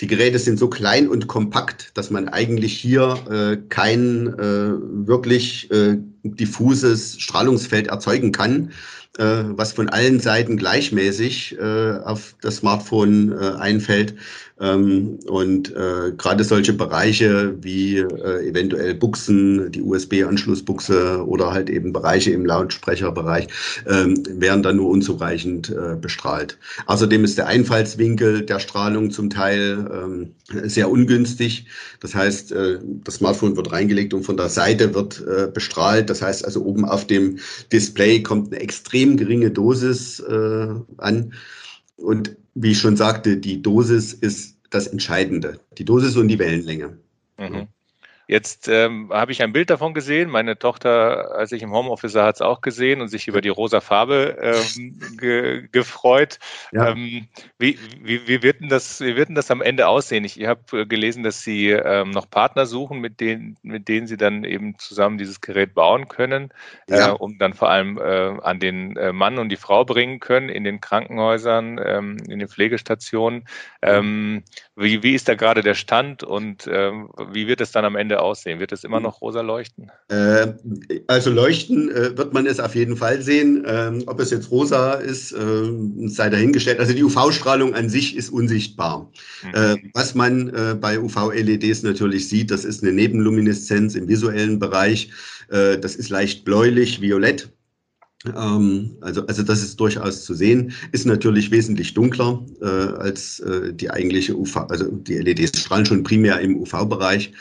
die 0.00 0.06
Geräte 0.06 0.38
sind 0.38 0.58
so 0.58 0.68
klein 0.68 1.08
und 1.08 1.26
kompakt, 1.26 1.96
dass 1.96 2.10
man 2.10 2.28
eigentlich 2.28 2.76
hier 2.76 3.16
äh, 3.30 3.56
kein 3.68 4.28
äh, 4.38 4.72
wirklich 5.06 5.70
äh, 5.70 5.98
diffuses 6.34 7.20
Strahlungsfeld 7.20 7.86
erzeugen 7.86 8.32
kann, 8.32 8.72
äh, 9.18 9.44
was 9.48 9.72
von 9.72 9.88
allen 9.88 10.20
Seiten 10.20 10.56
gleichmäßig 10.56 11.56
äh, 11.58 11.98
auf 12.04 12.34
das 12.40 12.56
Smartphone 12.56 13.32
äh, 13.32 13.52
einfällt. 13.58 14.14
Ähm, 14.58 15.18
und 15.26 15.74
äh, 15.76 16.12
gerade 16.16 16.42
solche 16.42 16.72
Bereiche 16.72 17.54
wie 17.60 17.98
äh, 17.98 18.48
eventuell 18.48 18.94
Buchsen, 18.94 19.70
die 19.70 19.82
USB-Anschlussbuchse 19.82 21.26
oder 21.26 21.52
halt 21.52 21.68
eben 21.68 21.92
Bereiche 21.92 22.30
im 22.30 22.46
Lautsprecherbereich 22.46 23.48
ähm, 23.86 24.22
werden 24.30 24.62
dann 24.62 24.76
nur 24.76 24.88
unzureichend 24.88 25.68
äh, 25.68 25.96
bestrahlt. 25.96 26.56
Außerdem 26.86 27.24
ist 27.24 27.36
der 27.36 27.48
Einfallswinkel 27.48 28.42
der 28.46 28.58
Strahlung 28.58 29.10
zum 29.10 29.28
Teil 29.28 29.90
ähm, 29.92 30.34
sehr 30.68 30.90
ungünstig. 30.90 31.66
Das 32.00 32.14
heißt, 32.14 32.54
das 33.04 33.14
Smartphone 33.14 33.56
wird 33.56 33.72
reingelegt 33.72 34.14
und 34.14 34.22
von 34.22 34.36
der 34.36 34.48
Seite 34.48 34.94
wird 34.94 35.24
bestrahlt. 35.52 36.08
Das 36.16 36.22
heißt 36.22 36.44
also 36.44 36.64
oben 36.64 36.84
auf 36.84 37.06
dem 37.06 37.38
Display 37.72 38.22
kommt 38.22 38.52
eine 38.52 38.62
extrem 38.62 39.16
geringe 39.16 39.50
Dosis 39.50 40.20
äh, 40.20 40.74
an. 40.96 41.34
Und 41.96 42.36
wie 42.54 42.72
ich 42.72 42.78
schon 42.78 42.96
sagte, 42.96 43.36
die 43.36 43.60
Dosis 43.60 44.12
ist 44.14 44.56
das 44.70 44.86
Entscheidende. 44.86 45.60
Die 45.76 45.84
Dosis 45.84 46.16
und 46.16 46.28
die 46.28 46.38
Wellenlänge. 46.38 46.98
Mhm. 47.38 47.68
Jetzt 48.28 48.66
ähm, 48.66 49.10
habe 49.12 49.30
ich 49.30 49.40
ein 49.40 49.52
Bild 49.52 49.70
davon 49.70 49.94
gesehen. 49.94 50.30
Meine 50.30 50.58
Tochter, 50.58 51.36
als 51.36 51.52
ich 51.52 51.62
im 51.62 51.72
Homeoffice 51.72 52.14
war, 52.14 52.26
hat 52.26 52.36
es 52.36 52.40
auch 52.40 52.60
gesehen 52.60 53.00
und 53.00 53.06
sich 53.06 53.28
über 53.28 53.40
die 53.40 53.50
rosa 53.50 53.80
Farbe 53.80 54.36
ähm, 54.40 54.98
ge 55.16 55.68
gefreut. 55.70 56.40
Ja. 56.72 56.90
Ähm, 56.90 57.28
wie, 57.58 57.78
wie, 58.02 58.26
wie, 58.26 58.42
wird 58.42 58.60
denn 58.60 58.68
das, 58.68 59.00
wie 59.00 59.14
wird 59.14 59.28
denn 59.28 59.36
das 59.36 59.52
am 59.52 59.62
Ende 59.62 59.86
aussehen? 59.86 60.24
Ich, 60.24 60.40
ich 60.40 60.46
habe 60.48 60.60
äh, 60.80 60.86
gelesen, 60.86 61.22
dass 61.22 61.42
Sie 61.42 61.70
ähm, 61.70 62.10
noch 62.10 62.28
Partner 62.28 62.66
suchen, 62.66 62.98
mit 62.98 63.20
denen, 63.20 63.56
mit 63.62 63.86
denen 63.86 64.08
Sie 64.08 64.16
dann 64.16 64.42
eben 64.42 64.76
zusammen 64.76 65.18
dieses 65.18 65.40
Gerät 65.40 65.74
bauen 65.74 66.08
können, 66.08 66.50
ja. 66.88 67.10
äh, 67.10 67.12
um 67.12 67.38
dann 67.38 67.54
vor 67.54 67.70
allem 67.70 67.96
äh, 67.96 68.40
an 68.42 68.58
den 68.58 68.96
äh, 68.96 69.12
Mann 69.12 69.38
und 69.38 69.50
die 69.50 69.56
Frau 69.56 69.84
bringen 69.84 70.18
können 70.18 70.48
in 70.48 70.64
den 70.64 70.80
Krankenhäusern, 70.80 71.80
ähm, 71.84 72.16
in 72.28 72.40
den 72.40 72.48
Pflegestationen. 72.48 73.46
Ähm, 73.82 74.42
wie, 74.74 75.04
wie 75.04 75.14
ist 75.14 75.28
da 75.28 75.36
gerade 75.36 75.62
der 75.62 75.74
Stand 75.74 76.24
und 76.24 76.68
ähm, 76.70 77.08
wie 77.30 77.46
wird 77.46 77.60
es 77.60 77.70
dann 77.70 77.84
am 77.84 77.94
Ende 77.94 78.15
Ende 78.16 78.22
aussehen? 78.22 78.60
Wird 78.60 78.72
es 78.72 78.84
immer 78.84 79.00
noch 79.00 79.20
rosa 79.20 79.42
leuchten? 79.42 79.90
Äh, 80.08 80.48
also 81.06 81.30
leuchten 81.30 81.90
äh, 81.90 82.16
wird 82.16 82.32
man 82.32 82.46
es 82.46 82.60
auf 82.60 82.74
jeden 82.74 82.96
Fall 82.96 83.22
sehen. 83.22 83.64
Ähm, 83.66 84.04
ob 84.06 84.20
es 84.20 84.30
jetzt 84.30 84.50
rosa 84.50 84.94
ist, 84.94 85.32
äh, 85.32 86.06
sei 86.06 86.30
dahingestellt. 86.30 86.80
Also 86.80 86.92
die 86.92 87.04
UV-Strahlung 87.04 87.74
an 87.74 87.88
sich 87.88 88.16
ist 88.16 88.30
unsichtbar. 88.30 89.10
Mhm. 89.42 89.54
Äh, 89.54 89.76
was 89.94 90.14
man 90.14 90.48
äh, 90.48 90.74
bei 90.74 90.98
UV-LEDs 90.98 91.82
natürlich 91.82 92.28
sieht, 92.28 92.50
das 92.50 92.64
ist 92.64 92.82
eine 92.82 92.92
Nebenlumineszenz 92.92 93.94
im 93.94 94.08
visuellen 94.08 94.58
Bereich. 94.58 95.10
Äh, 95.50 95.78
das 95.78 95.96
ist 95.96 96.08
leicht 96.08 96.44
bläulich, 96.44 97.00
violett. 97.00 97.50
Ähm, 98.34 98.96
also, 99.00 99.26
also 99.26 99.42
das 99.42 99.62
ist 99.62 99.78
durchaus 99.78 100.24
zu 100.24 100.34
sehen, 100.34 100.72
ist 100.92 101.06
natürlich 101.06 101.50
wesentlich 101.50 101.94
dunkler 101.94 102.44
äh, 102.60 102.66
als 102.66 103.40
äh, 103.40 103.72
die 103.72 103.90
eigentliche 103.90 104.36
UV, 104.36 104.56
also 104.68 104.90
die 104.90 105.18
LEDs 105.18 105.60
strahlen 105.60 105.86
schon 105.86 106.02
primär 106.02 106.40
im 106.40 106.56
UV-Bereich. 106.56 107.32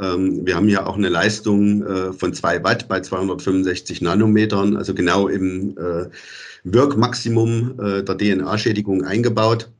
Ähm, 0.00 0.46
wir 0.46 0.56
haben 0.56 0.68
ja 0.68 0.86
auch 0.86 0.96
eine 0.96 1.08
Leistung 1.08 1.82
äh, 1.82 2.12
von 2.12 2.32
2 2.32 2.64
Watt 2.64 2.88
bei 2.88 3.00
265 3.00 4.00
Nanometern, 4.00 4.76
also 4.76 4.94
genau 4.94 5.28
im 5.28 5.76
äh, 5.76 6.06
Wirkmaximum 6.64 7.78
äh, 7.80 8.02
der 8.02 8.16
DNA-Schädigung 8.16 9.04
eingebaut. 9.04 9.70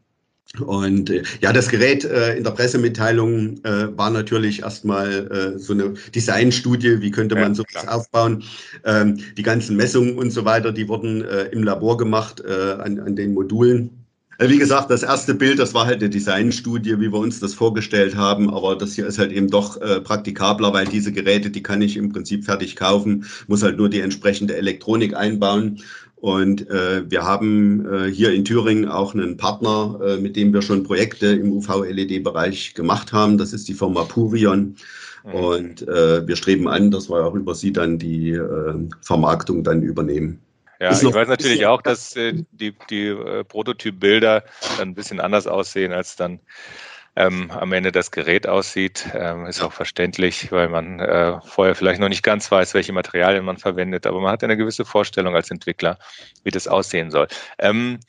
Und 0.61 1.11
ja, 1.40 1.52
das 1.52 1.69
Gerät 1.69 2.04
äh, 2.04 2.37
in 2.37 2.45
der 2.45 2.50
Pressemitteilung 2.50 3.64
äh, 3.64 3.97
war 3.97 4.11
natürlich 4.11 4.61
erstmal 4.61 5.54
äh, 5.54 5.59
so 5.59 5.73
eine 5.73 5.95
Designstudie, 6.14 7.00
wie 7.00 7.11
könnte 7.11 7.37
man 7.37 7.52
ja, 7.52 7.54
sowas 7.54 7.83
klar. 7.85 7.97
aufbauen. 7.97 8.45
Ähm, 8.85 9.19
die 9.37 9.42
ganzen 9.42 9.76
Messungen 9.76 10.19
und 10.19 10.31
so 10.31 10.45
weiter, 10.45 10.73
die 10.73 10.88
wurden 10.88 11.23
im 11.52 11.62
Labor 11.62 11.97
gemacht 11.97 12.45
an, 12.45 12.99
an 12.99 13.16
den 13.16 13.33
Modulen. 13.33 14.01
Äh, 14.42 14.49
wie 14.49 14.58
gesagt, 14.58 14.90
das 14.90 15.02
erste 15.02 15.34
Bild, 15.34 15.58
das 15.58 15.72
war 15.72 15.87
halt 15.87 16.00
eine 16.00 16.11
Designstudie, 16.11 16.99
wie 16.99 17.12
wir 17.12 17.18
uns 17.18 17.38
das 17.38 17.54
vorgestellt 17.54 18.16
haben, 18.16 18.50
aber 18.50 18.76
das 18.76 18.94
hier 18.94 19.06
ist 19.06 19.18
halt 19.18 19.30
eben 19.32 19.49
doch 19.49 19.80
äh, 19.80 20.00
praktikabler, 20.00 20.72
weil 20.72 20.87
diese 20.87 21.12
Geräte, 21.12 21.50
die 21.50 21.62
kann 21.62 21.80
ich 21.80 21.96
im 21.96 22.12
Prinzip 22.12 22.44
fertig 22.44 22.75
kaufen, 22.75 23.25
muss 23.46 23.62
halt 23.62 23.76
nur 23.76 23.88
die 23.88 24.00
entsprechende 24.00 24.56
Elektronik 24.56 25.14
einbauen. 25.14 25.82
Und 26.16 26.68
äh, 26.70 27.08
wir 27.11 27.25
haben 27.25 27.87
äh, 27.87 28.08
hier 28.08 28.32
in 28.32 28.44
Thüringen 28.44 28.88
auch 28.88 29.14
einen 29.14 29.37
Partner, 29.37 29.99
äh, 30.04 30.16
mit 30.18 30.37
dem 30.37 30.52
wir 30.52 30.62
schon 30.62 30.84
Projekte 30.84 31.26
im 31.26 31.52
UV-LED-Bereich 31.52 32.75
gemacht 32.75 33.12
haben. 33.12 33.38
Das 33.38 33.52
ist 33.52 33.68
die 33.68 33.75
Firma 33.75 34.04
Purion. 34.04 34.76
Mhm. 35.25 35.34
Und 35.34 35.88
äh, 35.88 36.26
wir 36.26 36.37
streben 36.37 36.68
an, 36.68 36.92
dass 36.92 37.11
wir 37.11 37.25
auch 37.25 37.34
über 37.34 37.56
sie 37.56 37.72
dann 37.72 37.99
die 37.99 38.30
äh, 38.30 38.75
Vermarktung 39.00 39.64
dann 39.64 39.82
übernehmen. 39.82 40.38
Ja, 40.82 40.90
ich 40.90 41.14
weiß 41.14 41.28
natürlich 41.28 41.64
auch, 41.66 41.80
dass 41.80 42.16
äh, 42.16 42.32
die, 42.50 42.74
die 42.90 43.06
äh, 43.06 43.44
Prototypbilder 43.44 44.42
dann 44.78 44.88
ein 44.88 44.94
bisschen 44.96 45.20
anders 45.20 45.46
aussehen 45.46 45.92
als 45.92 46.16
dann 46.16 46.40
ähm, 47.14 47.52
am 47.52 47.72
Ende 47.72 47.92
das 47.92 48.10
Gerät 48.10 48.48
aussieht. 48.48 49.08
Ähm, 49.14 49.46
ist 49.46 49.62
auch 49.62 49.72
verständlich, 49.72 50.50
weil 50.50 50.68
man 50.68 50.98
äh, 50.98 51.40
vorher 51.44 51.76
vielleicht 51.76 52.00
noch 52.00 52.08
nicht 52.08 52.24
ganz 52.24 52.50
weiß, 52.50 52.74
welche 52.74 52.92
Materialien 52.92 53.44
man 53.44 53.58
verwendet, 53.58 54.08
aber 54.08 54.20
man 54.20 54.32
hat 54.32 54.42
eine 54.42 54.56
gewisse 54.56 54.84
Vorstellung 54.84 55.36
als 55.36 55.52
Entwickler, 55.52 55.98
wie 56.42 56.50
das 56.50 56.66
aussehen 56.66 57.12
soll. 57.12 57.28
Ähm, 57.60 58.00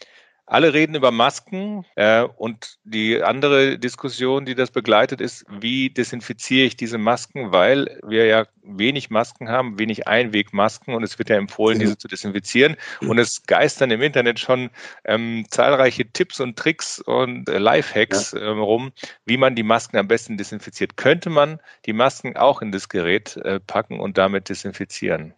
alle 0.54 0.74
reden 0.74 0.94
über 0.94 1.10
Masken 1.10 1.84
äh, 1.96 2.22
und 2.22 2.78
die 2.84 3.24
andere 3.24 3.80
Diskussion, 3.80 4.46
die 4.46 4.54
das 4.54 4.70
begleitet, 4.70 5.20
ist, 5.20 5.46
wie 5.50 5.90
desinfiziere 5.90 6.68
ich 6.68 6.78
diese 6.78 7.00
Masken, 7.00 7.52
weil 7.52 8.00
wir 8.06 8.26
ja 8.26 8.46
wenig 8.62 9.10
Masken 9.10 9.50
haben, 9.50 9.80
wenig 9.80 10.08
Einwegmasken 10.08 10.94
und 10.94 11.02
es 11.02 11.18
wird 11.18 11.30
ja 11.30 11.38
empfohlen, 11.38 11.80
diese 11.80 11.98
zu 11.98 12.08
desinfizieren. 12.08 12.78
Und 13.02 13.18
es 13.18 13.44
geistern 13.48 13.90
im 13.90 14.04
Internet 14.04 14.40
schon 14.40 14.70
ähm, 15.06 15.46
zahlreiche 15.50 16.06
Tipps 16.06 16.40
und 16.40 16.56
Tricks 16.58 17.00
und 17.00 17.50
äh, 17.50 17.58
Lifehacks 17.58 18.34
ähm, 18.34 18.60
rum, 18.60 18.92
wie 19.26 19.38
man 19.38 19.56
die 19.56 19.64
Masken 19.64 19.98
am 19.98 20.08
besten 20.08 20.38
desinfiziert. 20.38 20.98
Könnte 20.98 21.32
man 21.32 21.60
die 21.88 21.94
Masken 21.94 22.38
auch 22.38 22.62
in 22.62 22.72
das 22.72 22.90
Gerät 22.90 23.38
äh, 23.38 23.60
packen 23.60 24.00
und 24.00 24.20
damit 24.20 24.50
desinfizieren? 24.50 25.34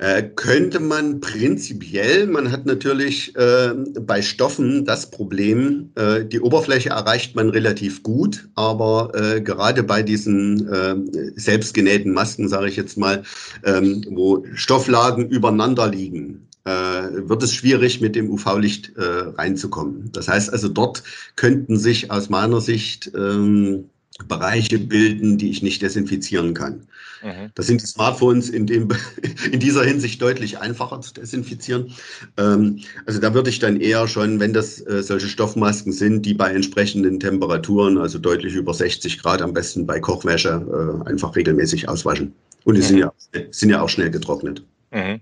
Äh, 0.00 0.22
könnte 0.34 0.80
man 0.80 1.20
prinzipiell, 1.20 2.26
man 2.26 2.50
hat 2.50 2.64
natürlich 2.64 3.36
äh, 3.36 3.74
bei 4.00 4.22
Stoffen 4.22 4.86
das 4.86 5.10
Problem, 5.10 5.90
äh, 5.94 6.24
die 6.24 6.40
Oberfläche 6.40 6.88
erreicht 6.88 7.36
man 7.36 7.50
relativ 7.50 8.02
gut, 8.02 8.48
aber 8.54 9.12
äh, 9.14 9.42
gerade 9.42 9.82
bei 9.82 10.02
diesen 10.02 10.66
äh, 10.72 10.96
selbstgenähten 11.36 12.14
Masken, 12.14 12.48
sage 12.48 12.68
ich 12.68 12.76
jetzt 12.76 12.96
mal, 12.96 13.24
ähm, 13.62 14.02
wo 14.08 14.42
Stofflagen 14.54 15.28
übereinander 15.28 15.90
liegen, 15.90 16.48
äh, 16.64 16.70
wird 16.70 17.42
es 17.42 17.52
schwierig, 17.52 18.00
mit 18.00 18.16
dem 18.16 18.30
UV-Licht 18.30 18.92
reinzukommen. 18.96 20.08
Das 20.12 20.28
heißt 20.28 20.50
also, 20.50 20.68
dort 20.68 21.02
könnten 21.36 21.76
sich 21.76 22.10
aus 22.10 22.30
meiner 22.30 22.62
Sicht 22.62 23.12
ähm, 23.14 23.90
Bereiche 24.28 24.78
bilden, 24.78 25.38
die 25.38 25.50
ich 25.50 25.62
nicht 25.62 25.82
desinfizieren 25.82 26.54
kann. 26.54 26.86
Mhm. 27.22 27.50
Das 27.54 27.66
sind 27.66 27.82
die 27.82 27.86
Smartphones 27.86 28.48
in, 28.48 28.66
dem, 28.66 28.88
in 29.52 29.60
dieser 29.60 29.84
Hinsicht 29.84 30.20
deutlich 30.22 30.58
einfacher 30.58 31.00
zu 31.00 31.12
desinfizieren. 31.12 31.92
Ähm, 32.36 32.80
also 33.06 33.20
da 33.20 33.34
würde 33.34 33.50
ich 33.50 33.58
dann 33.58 33.80
eher 33.80 34.08
schon, 34.08 34.40
wenn 34.40 34.52
das 34.52 34.84
äh, 34.86 35.02
solche 35.02 35.28
Stoffmasken 35.28 35.92
sind, 35.92 36.24
die 36.24 36.34
bei 36.34 36.50
entsprechenden 36.50 37.20
Temperaturen, 37.20 37.98
also 37.98 38.18
deutlich 38.18 38.54
über 38.54 38.74
60 38.74 39.22
Grad, 39.22 39.42
am 39.42 39.52
besten 39.52 39.86
bei 39.86 40.00
Kochwäsche, 40.00 41.02
äh, 41.04 41.08
einfach 41.08 41.36
regelmäßig 41.36 41.88
auswaschen. 41.88 42.34
Und 42.64 42.74
die 42.74 42.80
mhm. 42.80 42.84
sind, 42.84 42.98
ja, 42.98 43.12
sind 43.50 43.70
ja 43.70 43.82
auch 43.82 43.88
schnell 43.88 44.10
getrocknet. 44.10 44.62
Mhm. 44.90 45.20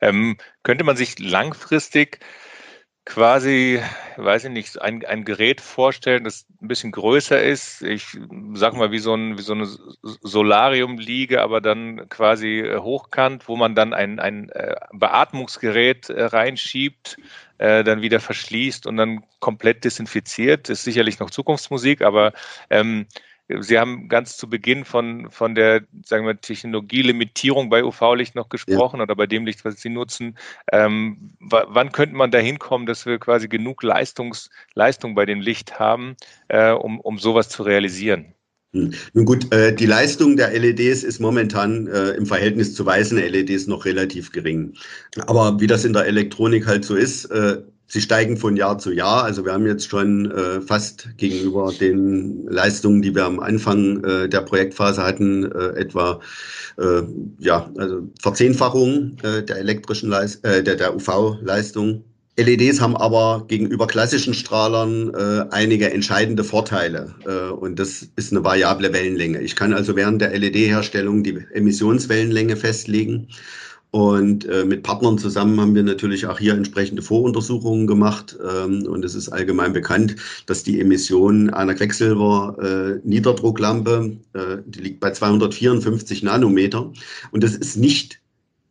Ähm, 0.00 0.36
könnte 0.62 0.84
man 0.84 0.96
sich 0.96 1.18
langfristig 1.18 2.20
quasi, 3.06 3.80
weiß 4.16 4.44
ich 4.44 4.50
nicht, 4.50 4.82
ein, 4.82 5.04
ein 5.06 5.24
Gerät 5.24 5.60
vorstellen, 5.60 6.24
das 6.24 6.44
ein 6.60 6.68
bisschen 6.68 6.90
größer 6.90 7.40
ist. 7.42 7.80
Ich 7.82 8.18
sag 8.54 8.74
mal, 8.74 8.90
wie 8.90 8.98
so, 8.98 9.14
ein, 9.14 9.38
wie 9.38 9.42
so 9.42 9.54
eine 9.54 9.66
Solariumliege, 10.02 11.40
aber 11.40 11.60
dann 11.60 12.08
quasi 12.08 12.58
äh, 12.58 12.78
hochkant, 12.78 13.48
wo 13.48 13.56
man 13.56 13.74
dann 13.76 13.94
ein, 13.94 14.18
ein 14.18 14.50
äh, 14.50 14.74
Beatmungsgerät 14.92 16.10
äh, 16.10 16.24
reinschiebt, 16.24 17.16
dann 17.58 18.02
wieder 18.02 18.20
verschließt 18.20 18.86
und 18.86 18.98
dann 18.98 19.24
komplett 19.40 19.82
desinfiziert. 19.86 20.68
Ist 20.68 20.84
sicherlich 20.84 21.20
noch 21.20 21.30
Zukunftsmusik, 21.30 22.02
aber 22.02 22.34
ähm, 22.68 23.06
Sie 23.48 23.78
haben 23.78 24.08
ganz 24.08 24.36
zu 24.36 24.48
Beginn 24.48 24.84
von, 24.84 25.30
von 25.30 25.54
der 25.54 25.82
sagen 26.04 26.26
wir, 26.26 26.40
Technologielimitierung 26.40 27.68
bei 27.68 27.84
UV-Licht 27.84 28.34
noch 28.34 28.48
gesprochen 28.48 28.98
ja. 28.98 29.04
oder 29.04 29.14
bei 29.14 29.26
dem 29.26 29.46
Licht, 29.46 29.64
was 29.64 29.80
Sie 29.80 29.88
nutzen. 29.88 30.36
Ähm, 30.72 31.30
wann 31.40 31.92
könnte 31.92 32.16
man 32.16 32.30
da 32.30 32.38
hinkommen, 32.38 32.86
dass 32.86 33.06
wir 33.06 33.18
quasi 33.18 33.46
genug 33.48 33.82
Leistungs, 33.82 34.50
Leistung 34.74 35.14
bei 35.14 35.26
dem 35.26 35.40
Licht 35.40 35.78
haben, 35.78 36.16
äh, 36.48 36.72
um, 36.72 37.00
um 37.00 37.18
sowas 37.18 37.48
zu 37.48 37.62
realisieren? 37.62 38.34
Hm. 38.72 38.92
Nun 39.14 39.24
gut, 39.24 39.52
äh, 39.52 39.72
die 39.72 39.86
Leistung 39.86 40.36
der 40.36 40.50
LEDs 40.50 41.04
ist 41.04 41.20
momentan 41.20 41.86
äh, 41.86 42.10
im 42.10 42.26
Verhältnis 42.26 42.74
zu 42.74 42.84
weißen 42.84 43.16
LEDs 43.16 43.68
noch 43.68 43.84
relativ 43.84 44.32
gering. 44.32 44.74
Aber 45.26 45.60
wie 45.60 45.68
das 45.68 45.84
in 45.84 45.92
der 45.92 46.06
Elektronik 46.06 46.66
halt 46.66 46.84
so 46.84 46.96
ist, 46.96 47.26
äh, 47.26 47.58
Sie 47.88 48.00
steigen 48.00 48.36
von 48.36 48.56
Jahr 48.56 48.78
zu 48.78 48.92
Jahr. 48.92 49.24
Also 49.24 49.44
wir 49.44 49.52
haben 49.52 49.66
jetzt 49.66 49.88
schon 49.88 50.30
äh, 50.30 50.60
fast 50.60 51.08
gegenüber 51.16 51.72
den 51.78 52.46
Leistungen, 52.48 53.00
die 53.00 53.14
wir 53.14 53.24
am 53.24 53.38
Anfang 53.38 54.02
äh, 54.04 54.28
der 54.28 54.40
Projektphase 54.40 55.02
hatten, 55.02 55.44
äh, 55.44 55.78
etwa 55.78 56.20
äh, 56.78 57.02
ja, 57.38 57.70
also 57.78 58.02
Verzehnfachung 58.20 59.16
äh, 59.22 59.42
der 59.42 59.58
elektrischen 59.58 60.08
Leist 60.08 60.44
äh, 60.44 60.64
der, 60.64 60.74
der 60.74 60.96
UV-Leistung. 60.96 62.02
LEDs 62.38 62.80
haben 62.80 62.96
aber 62.96 63.44
gegenüber 63.48 63.86
klassischen 63.86 64.34
Strahlern 64.34 65.14
äh, 65.14 65.46
einige 65.52 65.90
entscheidende 65.90 66.44
Vorteile 66.44 67.14
äh, 67.24 67.50
und 67.50 67.78
das 67.78 68.08
ist 68.16 68.30
eine 68.30 68.44
variable 68.44 68.92
Wellenlänge. 68.92 69.40
Ich 69.40 69.56
kann 69.56 69.72
also 69.72 69.96
während 69.96 70.20
der 70.20 70.36
LED-Herstellung 70.36 71.22
die 71.22 71.38
Emissionswellenlänge 71.54 72.56
festlegen 72.56 73.28
und 73.90 74.44
äh, 74.46 74.64
mit 74.64 74.82
Partnern 74.82 75.18
zusammen 75.18 75.60
haben 75.60 75.74
wir 75.74 75.82
natürlich 75.82 76.26
auch 76.26 76.38
hier 76.38 76.54
entsprechende 76.54 77.02
Voruntersuchungen 77.02 77.86
gemacht. 77.86 78.36
Ähm, 78.46 78.86
und 78.86 79.04
es 79.04 79.14
ist 79.14 79.28
allgemein 79.30 79.72
bekannt, 79.72 80.16
dass 80.46 80.62
die 80.62 80.80
Emission 80.80 81.50
einer 81.50 81.74
Quecksilber-Niederdrucklampe, 81.74 84.16
äh, 84.34 84.38
äh, 84.38 84.62
die 84.66 84.80
liegt 84.80 85.00
bei 85.00 85.12
254 85.12 86.22
Nanometer. 86.22 86.92
Und 87.30 87.42
das 87.42 87.54
ist 87.54 87.76
nicht 87.76 88.20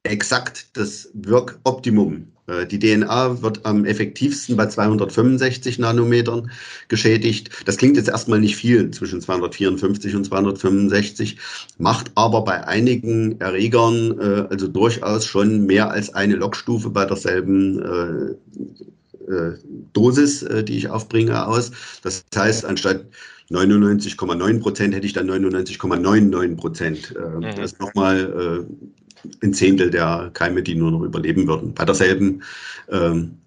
exakt 0.04 0.78
das 0.78 1.10
Wirkoptimum. 1.14 2.28
Äh, 2.48 2.66
die 2.66 2.80
DNA 2.80 3.42
wird 3.42 3.66
am 3.66 3.86
effektivsten 3.86 4.56
bei 4.56 4.68
265 4.68 5.80
Nanometern 5.80 6.52
geschädigt. 6.88 7.50
Das 7.66 7.78
klingt 7.78 7.98
jetzt 7.98 8.10
erstmal 8.10 8.40
nicht 8.40 8.56
viel 8.56 8.92
zwischen 8.92 9.22
254 9.22 10.16
und 10.16 10.26
265, 10.26 11.38
macht 11.78 12.12
aber 12.16 12.44
bei 12.44 12.68
einigen 12.68 13.40
Erregern 13.40 14.20
äh, 14.20 14.48
also 14.50 14.68
durchaus 14.68 15.26
schon 15.26 15.66
mehr 15.66 15.92
als 15.92 16.14
eine 16.14 16.36
Lokstufe 16.36 16.90
bei 16.90 17.06
derselben 17.06 17.82
äh, 17.82 19.32
äh, 19.32 19.58
Dosis, 19.94 20.44
äh, 20.44 20.64
die 20.64 20.78
ich 20.78 20.90
aufbringe, 20.90 21.48
aus. 21.48 21.72
Das 22.04 22.26
heißt, 22.36 22.66
anstatt 22.66 23.06
99,9 23.52 24.60
Prozent 24.60 24.96
hätte 24.96 25.06
ich 25.06 25.14
dann 25.14 25.30
99,99 25.30 26.56
Prozent. 26.56 27.16
Äh, 27.16 27.38
mhm. 27.38 27.42
Das 27.42 27.72
ist 27.72 27.80
nochmal 27.80 28.66
äh, 28.68 29.05
ein 29.42 29.54
Zehntel 29.54 29.90
der 29.90 30.32
Keime, 30.34 30.64
die 30.64 30.76
nur 30.76 30.92
noch 30.92 31.02
überleben 31.02 31.48
würden. 31.48 31.74
Bei 31.74 31.86
derselben, 31.86 32.44
ähm, 32.90 33.38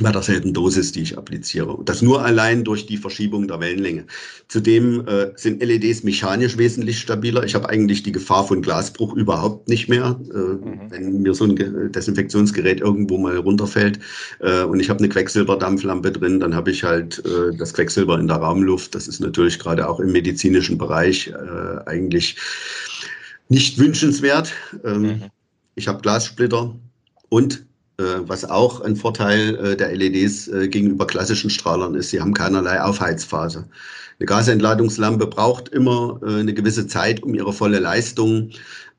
bei 0.00 0.10
derselben 0.10 0.52
Dosis, 0.52 0.90
die 0.90 1.02
ich 1.02 1.16
appliziere. 1.16 1.72
Und 1.72 1.88
das 1.88 2.02
nur 2.02 2.24
allein 2.24 2.64
durch 2.64 2.86
die 2.86 2.96
Verschiebung 2.96 3.46
der 3.46 3.60
Wellenlänge. 3.60 4.06
Zudem 4.48 5.06
äh, 5.06 5.30
sind 5.36 5.62
LEDs 5.62 6.02
mechanisch 6.02 6.58
wesentlich 6.58 6.98
stabiler. 6.98 7.44
Ich 7.44 7.54
habe 7.54 7.68
eigentlich 7.68 8.02
die 8.02 8.10
Gefahr 8.10 8.44
von 8.44 8.60
Glasbruch 8.60 9.14
überhaupt 9.14 9.68
nicht 9.68 9.88
mehr. 9.88 10.18
Äh, 10.32 10.36
mhm. 10.36 10.80
Wenn 10.90 11.22
mir 11.22 11.34
so 11.34 11.44
ein 11.44 11.92
Desinfektionsgerät 11.92 12.80
irgendwo 12.80 13.18
mal 13.18 13.36
runterfällt 13.36 14.00
äh, 14.40 14.64
und 14.64 14.80
ich 14.80 14.90
habe 14.90 14.98
eine 14.98 15.08
Quecksilberdampflampe 15.08 16.10
drin, 16.10 16.40
dann 16.40 16.56
habe 16.56 16.72
ich 16.72 16.82
halt 16.82 17.24
äh, 17.24 17.56
das 17.56 17.72
Quecksilber 17.72 18.18
in 18.18 18.26
der 18.26 18.38
Raumluft. 18.38 18.96
Das 18.96 19.06
ist 19.06 19.20
natürlich 19.20 19.60
gerade 19.60 19.88
auch 19.88 20.00
im 20.00 20.10
medizinischen 20.10 20.76
Bereich 20.76 21.28
äh, 21.28 21.88
eigentlich 21.88 22.36
nicht 23.48 23.78
wünschenswert. 23.78 24.52
Ähm, 24.84 25.02
mhm. 25.02 25.22
Ich 25.74 25.88
habe 25.88 26.00
Glassplitter 26.00 26.74
und 27.28 27.66
äh, 27.98 28.02
was 28.20 28.44
auch 28.44 28.80
ein 28.80 28.96
Vorteil 28.96 29.56
äh, 29.56 29.76
der 29.76 29.94
LEDs 29.94 30.48
äh, 30.48 30.68
gegenüber 30.68 31.06
klassischen 31.06 31.50
Strahlern 31.50 31.94
ist, 31.94 32.10
sie 32.10 32.20
haben 32.20 32.34
keinerlei 32.34 32.80
Aufheizphase. 32.80 33.68
Eine 34.18 34.26
Gasentladungslampe 34.26 35.26
braucht 35.26 35.68
immer 35.68 36.20
äh, 36.24 36.40
eine 36.40 36.54
gewisse 36.54 36.86
Zeit, 36.86 37.22
um 37.22 37.34
ihre 37.34 37.52
volle 37.52 37.78
Leistung 37.78 38.50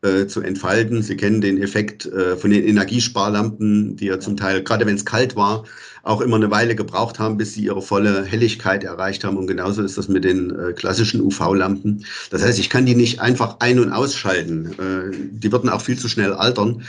äh, 0.01 0.27
zu 0.27 0.41
entfalten. 0.41 1.01
Sie 1.01 1.17
kennen 1.17 1.41
den 1.41 1.61
Effekt 1.61 2.05
äh, 2.05 2.35
von 2.35 2.51
den 2.51 2.63
Energiesparlampen, 2.63 3.95
die 3.95 4.05
ja 4.05 4.19
zum 4.19 4.37
Teil, 4.37 4.63
gerade 4.63 4.85
wenn 4.85 4.95
es 4.95 5.05
kalt 5.05 5.35
war, 5.35 5.65
auch 6.05 6.21
immer 6.21 6.35
eine 6.37 6.51
Weile 6.51 6.75
gebraucht 6.75 7.19
haben, 7.19 7.37
bis 7.37 7.53
sie 7.53 7.65
ihre 7.65 7.81
volle 7.81 8.23
Helligkeit 8.23 8.83
erreicht 8.83 9.23
haben. 9.23 9.37
Und 9.37 9.47
genauso 9.47 9.81
ist 9.81 9.97
das 9.97 10.07
mit 10.07 10.23
den 10.23 10.57
äh, 10.57 10.71
klassischen 10.73 11.19
UV-Lampen. 11.19 12.05
Das 12.29 12.43
heißt, 12.43 12.59
ich 12.59 12.69
kann 12.69 12.85
die 12.85 12.95
nicht 12.95 13.19
einfach 13.19 13.57
ein- 13.59 13.79
und 13.79 13.91
ausschalten. 13.91 14.67
Äh, 14.73 15.15
die 15.31 15.51
würden 15.51 15.69
auch 15.69 15.81
viel 15.81 15.97
zu 15.97 16.07
schnell 16.07 16.31
altern. 16.33 16.83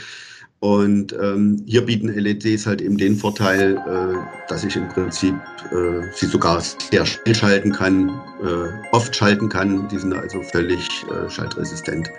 Und 0.59 1.13
ähm, 1.13 1.63
hier 1.67 1.85
bieten 1.85 2.07
LEDs 2.07 2.65
halt 2.65 2.81
eben 2.81 2.97
den 2.97 3.15
Vorteil, 3.15 3.77
äh, 3.77 4.49
dass 4.49 4.63
ich 4.63 4.75
im 4.75 4.87
Prinzip 4.89 5.35
äh, 5.71 6.01
sie 6.15 6.25
sogar 6.27 6.61
sehr 6.61 7.05
schnell 7.05 7.35
schalten 7.35 7.71
kann, 7.71 8.09
äh, 8.43 8.91
oft 8.91 9.15
schalten 9.15 9.49
kann. 9.49 9.87
Die 9.89 9.97
sind 9.97 10.13
also 10.13 10.41
völlig 10.41 10.87
äh, 11.11 11.29
schaltresistent. 11.29 12.09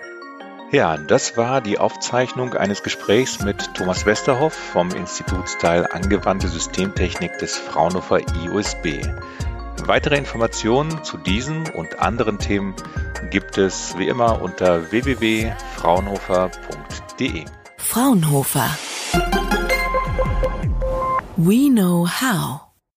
Ja, 0.71 0.97
das 0.97 1.35
war 1.35 1.61
die 1.61 1.79
Aufzeichnung 1.79 2.53
eines 2.53 2.83
Gesprächs 2.83 3.41
mit 3.41 3.73
Thomas 3.73 4.05
Westerhoff 4.05 4.53
vom 4.53 4.91
Institutsteil 4.91 5.87
Angewandte 5.91 6.47
Systemtechnik 6.47 7.39
des 7.39 7.57
Fraunhofer 7.57 8.19
IUSB. 8.19 9.01
Weitere 9.85 10.17
Informationen 10.17 11.03
zu 11.03 11.17
diesen 11.17 11.67
und 11.71 11.97
anderen 11.99 12.37
Themen 12.37 12.75
gibt 13.31 13.57
es 13.57 13.97
wie 13.97 14.07
immer 14.07 14.43
unter 14.43 14.91
www.fraunhofer.de. 14.91 17.45
Fraunhofer. 17.77 18.69
We 21.35 21.67
know 21.71 22.07
how. 22.07 22.68